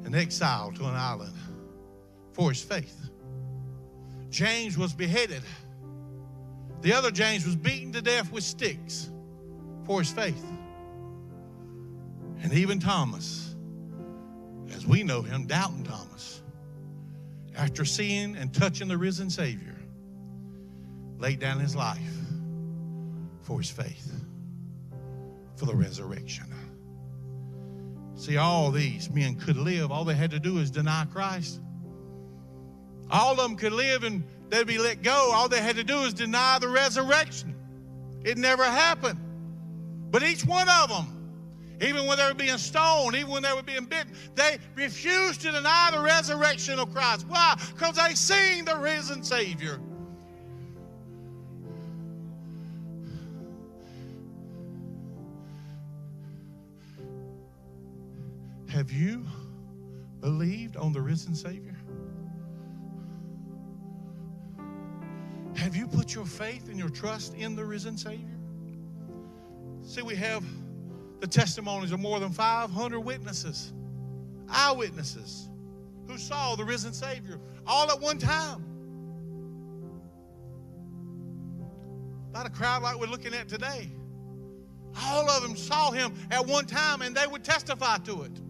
and 0.07 0.15
exiled 0.15 0.77
to 0.77 0.85
an 0.85 0.95
island 0.95 1.35
for 2.33 2.51
his 2.51 2.63
faith. 2.63 3.11
James 4.31 4.79
was 4.79 4.95
beheaded. 4.95 5.43
The 6.81 6.93
other 6.93 7.11
James 7.11 7.45
was 7.45 7.57
beaten 7.57 7.93
to 7.93 8.01
death 8.01 8.31
with 8.31 8.45
sticks 8.45 9.11
for 9.85 9.99
his 9.99 10.11
faith. 10.11 10.45
And 12.41 12.53
even 12.53 12.79
Thomas, 12.79 13.57
as 14.73 14.87
we 14.87 15.03
know 15.03 15.23
him, 15.23 15.47
doubting 15.47 15.83
Thomas, 15.83 16.43
after 17.57 17.85
seeing 17.85 18.37
and 18.37 18.55
touching 18.55 18.87
the 18.87 18.97
risen 18.97 19.29
Savior, 19.29 19.75
laid 21.19 21.41
down 21.41 21.59
his 21.59 21.75
life 21.75 21.99
for 23.43 23.59
his 23.59 23.71
faith, 23.71 24.13
for 25.57 25.67
the 25.67 25.75
resurrection. 25.75 26.47
See, 28.17 28.39
all 28.39 28.71
these 28.71 29.11
men 29.11 29.35
could 29.35 29.57
live. 29.57 29.93
All 29.93 30.05
they 30.05 30.15
had 30.15 30.31
to 30.31 30.41
do 30.41 30.59
is 30.59 30.71
deny 30.71 31.05
Christ. 31.13 31.61
All 33.11 33.33
of 33.33 33.39
them 33.39 33.57
could 33.57 33.73
live 33.73 34.03
and 34.03 34.25
they'd 34.49 34.67
be 34.67 34.79
let 34.79 35.03
go. 35.03 35.31
All 35.33 35.49
they 35.49 35.61
had 35.61 35.77
to 35.77 35.85
do 35.85 35.99
is 36.01 36.15
deny 36.15 36.59
the 36.59 36.69
resurrection. 36.69 37.55
It 38.25 38.39
never 38.39 38.65
happened. 38.65 39.21
But 40.11 40.23
each 40.23 40.45
one 40.45 40.69
of 40.69 40.89
them, 40.89 41.13
even 41.81 42.07
when 42.07 42.17
they 42.17 42.27
were 42.27 42.35
being 42.35 42.57
stoned, 42.57 43.15
even 43.17 43.31
when 43.31 43.43
they 43.43 43.53
were 43.53 43.63
being 43.63 43.85
bitten, 43.85 44.13
they 44.35 44.59
refused 44.75 45.43
to 45.43 45.53
deny 45.53 45.91
the 45.93 46.01
resurrection 46.01 46.79
of 46.79 46.93
Christ. 46.95 47.27
Why? 47.29 47.55
Because 47.75 47.97
they 47.97 48.15
seen 48.15 48.65
the 48.65 48.77
risen 48.77 49.23
Savior. 49.23 49.79
Have 58.87 58.97
you 58.97 59.27
believed 60.21 60.77
on 60.77 60.93
the 60.93 61.01
risen 61.01 61.35
Savior? 61.35 61.75
Have 65.57 65.75
you 65.75 65.89
put 65.89 66.15
your 66.15 66.25
faith 66.25 66.69
and 66.69 66.79
your 66.79 66.89
trust 66.89 67.35
in 67.35 67.57
the 67.57 67.65
risen 67.65 67.99
Savior? 67.99 68.39
See, 69.83 70.03
we 70.03 70.15
have 70.15 70.45
the 71.19 71.27
testimonies 71.27 71.91
of 71.91 71.99
more 71.99 72.21
than 72.21 72.31
500 72.31 73.01
witnesses, 73.01 73.73
eyewitnesses, 74.49 75.49
who 76.07 76.17
saw 76.17 76.55
the 76.55 76.65
risen 76.65 76.93
Savior 76.93 77.41
all 77.67 77.91
at 77.91 78.01
one 78.01 78.19
time. 78.19 78.65
Not 82.33 82.47
a 82.47 82.51
crowd 82.51 82.85
like 82.85 83.01
we're 83.01 83.09
looking 83.09 83.35
at 83.35 83.49
today. 83.49 83.91
All 85.03 85.29
of 85.29 85.43
them 85.43 85.57
saw 85.57 85.91
him 85.91 86.15
at 86.31 86.47
one 86.47 86.67
time 86.67 87.03
and 87.03 87.17
they 87.17 87.27
would 87.27 87.43
testify 87.43 87.97
to 87.99 88.23
it. 88.23 88.41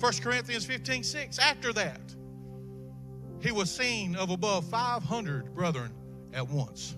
1 0.00 0.12
Corinthians 0.22 0.64
15 0.64 1.02
6. 1.02 1.38
After 1.38 1.72
that, 1.72 2.00
he 3.40 3.52
was 3.52 3.70
seen 3.70 4.16
of 4.16 4.30
above 4.30 4.64
500 4.68 5.54
brethren 5.54 5.92
at 6.32 6.48
once, 6.48 6.96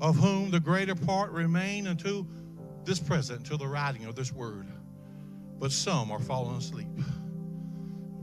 of 0.00 0.16
whom 0.16 0.50
the 0.50 0.60
greater 0.60 0.94
part 0.94 1.30
remain 1.30 1.86
until 1.86 2.26
this 2.84 2.98
present, 2.98 3.40
until 3.40 3.58
the 3.58 3.66
writing 3.66 4.04
of 4.06 4.14
this 4.14 4.32
word. 4.32 4.66
But 5.58 5.72
some 5.72 6.10
are 6.10 6.20
fallen 6.20 6.56
asleep. 6.56 6.88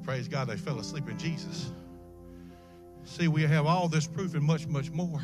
Praise 0.03 0.27
God, 0.27 0.47
they 0.47 0.57
fell 0.57 0.79
asleep 0.79 1.07
in 1.09 1.17
Jesus. 1.19 1.71
See, 3.03 3.27
we 3.27 3.43
have 3.43 3.65
all 3.65 3.87
this 3.87 4.07
proof 4.07 4.33
and 4.33 4.43
much, 4.43 4.67
much 4.67 4.89
more. 4.89 5.21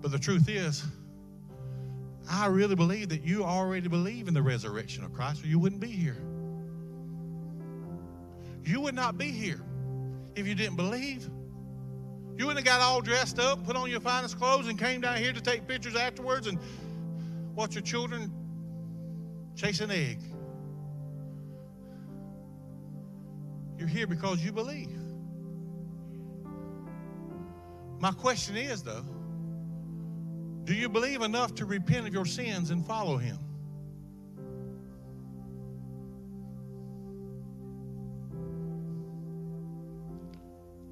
But 0.00 0.10
the 0.10 0.18
truth 0.18 0.48
is, 0.48 0.84
I 2.28 2.46
really 2.46 2.74
believe 2.74 3.10
that 3.10 3.22
you 3.22 3.44
already 3.44 3.88
believe 3.88 4.28
in 4.28 4.34
the 4.34 4.42
resurrection 4.42 5.04
of 5.04 5.12
Christ, 5.12 5.44
or 5.44 5.46
you 5.46 5.58
wouldn't 5.58 5.80
be 5.80 5.88
here. 5.88 6.16
You 8.64 8.80
would 8.80 8.94
not 8.94 9.18
be 9.18 9.30
here 9.30 9.60
if 10.34 10.46
you 10.46 10.54
didn't 10.54 10.76
believe. 10.76 11.28
You 12.36 12.46
wouldn't 12.46 12.66
have 12.66 12.78
got 12.78 12.80
all 12.80 13.00
dressed 13.00 13.38
up, 13.38 13.64
put 13.64 13.76
on 13.76 13.90
your 13.90 14.00
finest 14.00 14.38
clothes, 14.38 14.68
and 14.68 14.78
came 14.78 15.00
down 15.00 15.18
here 15.18 15.32
to 15.32 15.40
take 15.40 15.68
pictures 15.68 15.94
afterwards 15.94 16.46
and 16.46 16.58
watch 17.54 17.74
your 17.74 17.82
children 17.82 18.32
chase 19.54 19.80
an 19.80 19.90
egg. 19.90 20.18
You're 23.78 23.88
here 23.88 24.06
because 24.06 24.42
you 24.44 24.50
believe. 24.50 24.90
My 28.00 28.12
question 28.12 28.56
is, 28.56 28.82
though, 28.82 29.04
do 30.64 30.74
you 30.74 30.88
believe 30.88 31.20
enough 31.20 31.54
to 31.56 31.66
repent 31.66 32.06
of 32.06 32.14
your 32.14 32.24
sins 32.24 32.70
and 32.70 32.86
follow 32.86 33.18
Him? 33.18 33.38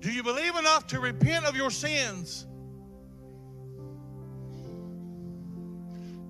Do 0.00 0.10
you 0.10 0.22
believe 0.22 0.56
enough 0.56 0.86
to 0.88 1.00
repent 1.00 1.46
of 1.46 1.56
your 1.56 1.70
sins? 1.70 2.46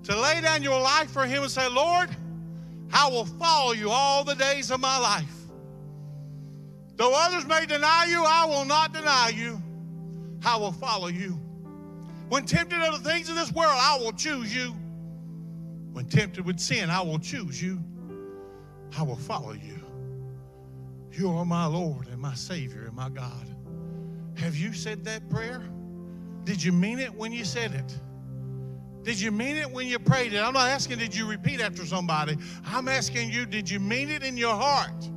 To 0.03 0.19
lay 0.19 0.39
down 0.41 0.63
your 0.63 0.79
life 0.79 1.09
for 1.11 1.25
Him 1.25 1.43
and 1.43 1.51
say, 1.51 1.67
Lord, 1.69 2.09
I 2.93 3.09
will 3.09 3.25
follow 3.25 3.73
you 3.73 3.89
all 3.89 4.23
the 4.23 4.35
days 4.35 4.71
of 4.71 4.79
my 4.79 4.97
life. 4.99 5.35
Though 6.95 7.13
others 7.15 7.45
may 7.45 7.65
deny 7.65 8.05
you, 8.07 8.23
I 8.23 8.45
will 8.45 8.65
not 8.65 8.93
deny 8.93 9.33
you. 9.35 9.61
I 10.45 10.55
will 10.57 10.71
follow 10.71 11.07
you. 11.07 11.42
When 12.29 12.45
tempted 12.45 12.81
of 12.81 13.03
the 13.03 13.09
things 13.09 13.29
of 13.29 13.35
this 13.35 13.51
world, 13.51 13.73
I 13.75 13.97
will 13.97 14.13
choose 14.13 14.55
you. 14.55 14.75
When 15.91 16.05
tempted 16.05 16.45
with 16.45 16.59
sin, 16.59 16.89
I 16.89 17.01
will 17.01 17.19
choose 17.19 17.61
you. 17.61 17.79
I 18.97 19.03
will 19.03 19.15
follow 19.15 19.53
you. 19.53 19.79
You 21.11 21.31
are 21.31 21.45
my 21.45 21.65
Lord 21.65 22.07
and 22.07 22.19
my 22.19 22.33
Savior 22.33 22.85
and 22.85 22.95
my 22.95 23.09
God. 23.09 23.47
Have 24.35 24.55
you 24.55 24.73
said 24.73 25.03
that 25.05 25.29
prayer? 25.29 25.61
Did 26.43 26.63
you 26.63 26.71
mean 26.71 26.99
it 26.99 27.13
when 27.13 27.31
you 27.31 27.45
said 27.45 27.73
it? 27.73 27.99
Did 29.03 29.19
you 29.19 29.31
mean 29.31 29.57
it 29.57 29.69
when 29.69 29.87
you 29.87 29.99
prayed 29.99 30.33
it? 30.33 30.37
I'm 30.39 30.53
not 30.53 30.69
asking, 30.69 30.97
did 30.97 31.15
you 31.15 31.27
repeat 31.27 31.61
after 31.61 31.85
somebody? 31.85 32.37
I'm 32.65 32.87
asking 32.87 33.29
you, 33.29 33.45
did 33.45 33.69
you 33.69 33.79
mean 33.79 34.09
it 34.09 34.23
in 34.23 34.37
your 34.37 34.55
heart? 34.55 35.09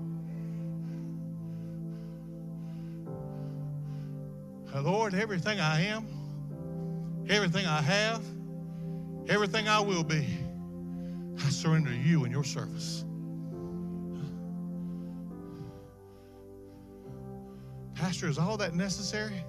Lord, 4.83 5.15
everything 5.15 5.59
I 5.59 5.87
am, 5.87 6.07
everything 7.29 7.67
I 7.67 7.81
have, 7.83 8.23
everything 9.29 9.69
I 9.69 9.81
will 9.81 10.05
be, 10.05 10.27
I 11.45 11.49
surrender 11.49 11.91
to 11.91 11.97
you 11.97 12.25
in 12.25 12.31
your 12.31 12.45
service. 12.45 13.05
Pastor, 17.95 18.29
is 18.29 18.39
all 18.39 18.57
that 18.59 18.75
necessary? 18.75 19.43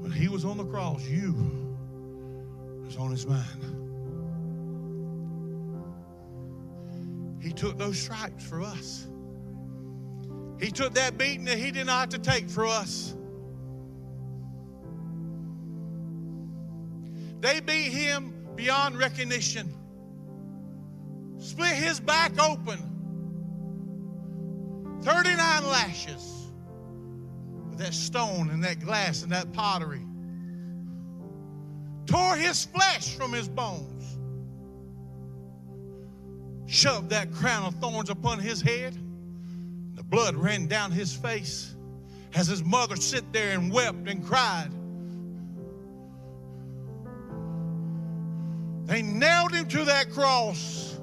When 0.00 0.10
he 0.10 0.28
was 0.28 0.44
on 0.44 0.56
the 0.56 0.64
cross, 0.64 1.06
you 1.06 1.32
was 2.84 2.96
on 2.96 3.10
his 3.10 3.26
mind. 3.26 3.76
He 7.40 7.52
took 7.52 7.78
those 7.78 7.98
stripes 7.98 8.44
for 8.44 8.60
us. 8.60 9.06
He 10.60 10.70
took 10.70 10.92
that 10.94 11.16
beating 11.16 11.44
that 11.46 11.56
he 11.56 11.70
did 11.70 11.86
not 11.86 12.00
have 12.00 12.08
to 12.10 12.18
take 12.18 12.50
for 12.50 12.66
us. 12.66 13.14
They 17.40 17.60
beat 17.60 17.90
him 17.92 18.34
beyond 18.54 18.98
recognition, 18.98 19.72
split 21.38 21.74
his 21.74 21.98
back 21.98 22.38
open, 22.38 22.78
39 25.02 25.66
lashes. 25.66 26.36
With 27.70 27.78
that 27.78 27.94
stone 27.94 28.50
and 28.50 28.62
that 28.62 28.80
glass 28.80 29.22
and 29.22 29.32
that 29.32 29.52
pottery, 29.52 30.04
tore 32.06 32.36
his 32.36 32.66
flesh 32.66 33.14
from 33.14 33.32
his 33.32 33.48
bones, 33.48 34.18
shoved 36.66 37.08
that 37.10 37.32
crown 37.32 37.64
of 37.64 37.74
thorns 37.76 38.10
upon 38.10 38.38
his 38.38 38.60
head. 38.60 38.98
The 39.94 40.02
blood 40.02 40.34
ran 40.34 40.66
down 40.66 40.92
his 40.92 41.14
face 41.14 41.74
as 42.34 42.48
his 42.48 42.62
mother 42.62 42.96
sit 42.96 43.32
there 43.32 43.50
and 43.50 43.72
wept 43.72 44.08
and 44.08 44.24
cried. 44.24 44.70
They 48.90 49.02
nailed 49.02 49.52
him 49.52 49.68
to 49.68 49.84
that 49.84 50.10
cross. 50.10 50.98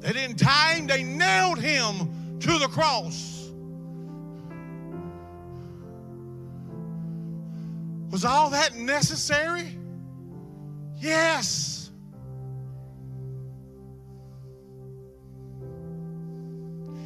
They 0.00 0.12
didn't 0.12 0.40
tie 0.40 0.74
him, 0.74 0.88
they 0.88 1.04
nailed 1.04 1.60
him 1.60 2.40
to 2.40 2.58
the 2.58 2.66
cross. 2.66 3.48
Was 8.10 8.24
all 8.24 8.50
that 8.50 8.74
necessary? 8.74 9.78
Yes. 10.96 11.92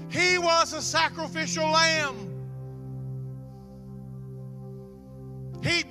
He 0.09 0.39
was 0.39 0.73
a 0.73 0.81
sacrificial 0.81 1.71
lamb. 1.71 2.32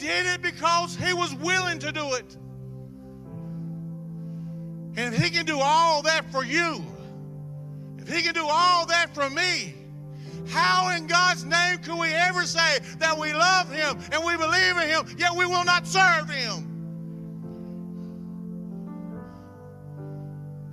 Did 0.01 0.25
it 0.25 0.41
because 0.41 0.95
he 0.95 1.13
was 1.13 1.33
willing 1.35 1.77
to 1.79 1.91
do 1.91 2.13
it. 2.15 2.37
And 4.97 5.13
if 5.13 5.21
he 5.21 5.29
can 5.29 5.45
do 5.45 5.59
all 5.61 6.01
that 6.01 6.29
for 6.31 6.43
you, 6.43 6.83
if 7.99 8.13
he 8.13 8.23
can 8.23 8.33
do 8.33 8.45
all 8.45 8.87
that 8.87 9.13
for 9.13 9.29
me, 9.29 9.75
how 10.49 10.89
in 10.97 11.05
God's 11.05 11.45
name 11.45 11.77
could 11.77 11.99
we 11.99 12.11
ever 12.11 12.45
say 12.45 12.79
that 12.97 13.17
we 13.17 13.31
love 13.31 13.71
him 13.71 13.99
and 14.11 14.25
we 14.25 14.35
believe 14.35 14.75
in 14.77 14.89
him, 14.89 15.05
yet 15.17 15.35
we 15.35 15.45
will 15.45 15.63
not 15.63 15.85
serve 15.85 16.29
him? 16.29 16.67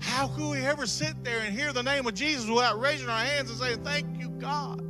How 0.00 0.28
could 0.28 0.50
we 0.50 0.64
ever 0.64 0.86
sit 0.86 1.22
there 1.22 1.40
and 1.40 1.56
hear 1.56 1.72
the 1.74 1.82
name 1.82 2.06
of 2.06 2.14
Jesus 2.14 2.48
without 2.48 2.80
raising 2.80 3.08
our 3.08 3.24
hands 3.24 3.50
and 3.50 3.58
saying, 3.58 3.84
Thank 3.84 4.18
you, 4.18 4.30
God? 4.30 4.87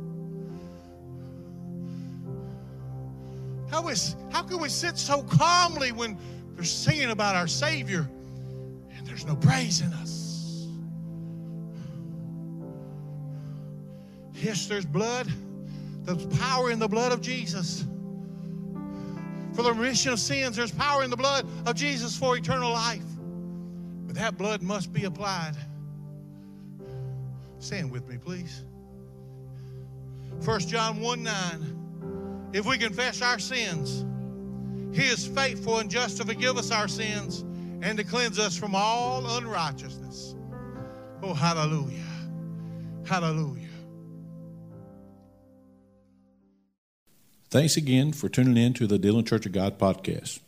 How, 3.71 3.87
is, 3.87 4.15
how 4.31 4.43
can 4.43 4.59
we 4.59 4.69
sit 4.69 4.97
so 4.97 5.23
calmly 5.23 5.91
when 5.91 6.17
they're 6.55 6.63
singing 6.63 7.11
about 7.11 7.35
our 7.35 7.47
Savior 7.47 8.09
and 8.95 9.05
there's 9.05 9.25
no 9.25 9.35
praise 9.35 9.81
in 9.81 9.93
us? 9.93 10.67
Yes, 14.33 14.67
there's 14.67 14.85
blood. 14.85 15.27
There's 16.03 16.25
power 16.37 16.71
in 16.71 16.79
the 16.79 16.87
blood 16.87 17.11
of 17.11 17.21
Jesus. 17.21 17.85
For 19.53 19.63
the 19.63 19.73
remission 19.73 20.13
of 20.13 20.19
sins, 20.19 20.55
there's 20.55 20.71
power 20.71 21.03
in 21.03 21.09
the 21.09 21.17
blood 21.17 21.45
of 21.67 21.75
Jesus 21.75 22.17
for 22.17 22.37
eternal 22.37 22.71
life. 22.71 23.03
But 24.07 24.15
that 24.15 24.37
blood 24.37 24.61
must 24.61 24.93
be 24.93 25.03
applied. 25.03 25.55
Stand 27.59 27.91
with 27.91 28.07
me, 28.07 28.17
please. 28.17 28.63
1 30.43 30.59
John 30.61 31.01
1 31.01 31.23
9. 31.23 31.78
If 32.51 32.65
we 32.65 32.77
confess 32.77 33.21
our 33.21 33.39
sins, 33.39 34.05
He 34.95 35.07
is 35.07 35.27
faithful 35.27 35.79
and 35.79 35.89
just 35.89 36.17
to 36.17 36.25
forgive 36.25 36.57
us 36.57 36.71
our 36.71 36.87
sins 36.87 37.41
and 37.81 37.97
to 37.97 38.03
cleanse 38.03 38.39
us 38.39 38.57
from 38.57 38.75
all 38.75 39.37
unrighteousness. 39.37 40.35
Oh, 41.21 41.33
hallelujah. 41.33 42.03
Hallelujah. 43.05 43.67
Thanks 47.51 47.77
again 47.77 48.13
for 48.13 48.29
tuning 48.29 48.57
in 48.57 48.73
to 48.75 48.85
the 48.85 48.99
Dillon 48.99 49.25
Church 49.25 49.45
of 49.45 49.51
God 49.51 49.79
podcast. 49.79 50.39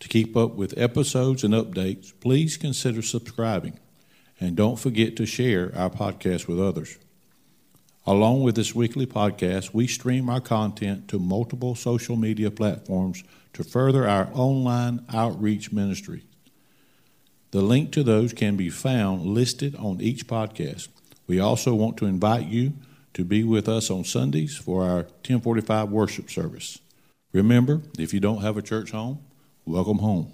To 0.00 0.08
keep 0.08 0.36
up 0.36 0.54
with 0.54 0.78
episodes 0.78 1.44
and 1.44 1.52
updates, 1.52 2.12
please 2.20 2.56
consider 2.56 3.02
subscribing. 3.02 3.78
And 4.40 4.56
don't 4.56 4.78
forget 4.78 5.16
to 5.16 5.26
share 5.26 5.72
our 5.76 5.90
podcast 5.90 6.46
with 6.46 6.60
others. 6.60 6.96
Along 8.08 8.42
with 8.42 8.56
this 8.56 8.74
weekly 8.74 9.04
podcast, 9.04 9.74
we 9.74 9.86
stream 9.86 10.30
our 10.30 10.40
content 10.40 11.08
to 11.08 11.18
multiple 11.18 11.74
social 11.74 12.16
media 12.16 12.50
platforms 12.50 13.22
to 13.52 13.62
further 13.62 14.08
our 14.08 14.30
online 14.32 15.04
outreach 15.12 15.72
ministry. 15.72 16.22
The 17.50 17.60
link 17.60 17.92
to 17.92 18.02
those 18.02 18.32
can 18.32 18.56
be 18.56 18.70
found 18.70 19.26
listed 19.26 19.76
on 19.76 20.00
each 20.00 20.26
podcast. 20.26 20.88
We 21.26 21.38
also 21.38 21.74
want 21.74 21.98
to 21.98 22.06
invite 22.06 22.46
you 22.46 22.72
to 23.12 23.26
be 23.26 23.44
with 23.44 23.68
us 23.68 23.90
on 23.90 24.04
Sundays 24.04 24.56
for 24.56 24.84
our 24.84 25.02
1045 25.02 25.90
worship 25.90 26.30
service. 26.30 26.78
Remember, 27.34 27.82
if 27.98 28.14
you 28.14 28.20
don't 28.20 28.40
have 28.40 28.56
a 28.56 28.62
church 28.62 28.90
home, 28.90 29.18
welcome 29.66 29.98
home. 29.98 30.32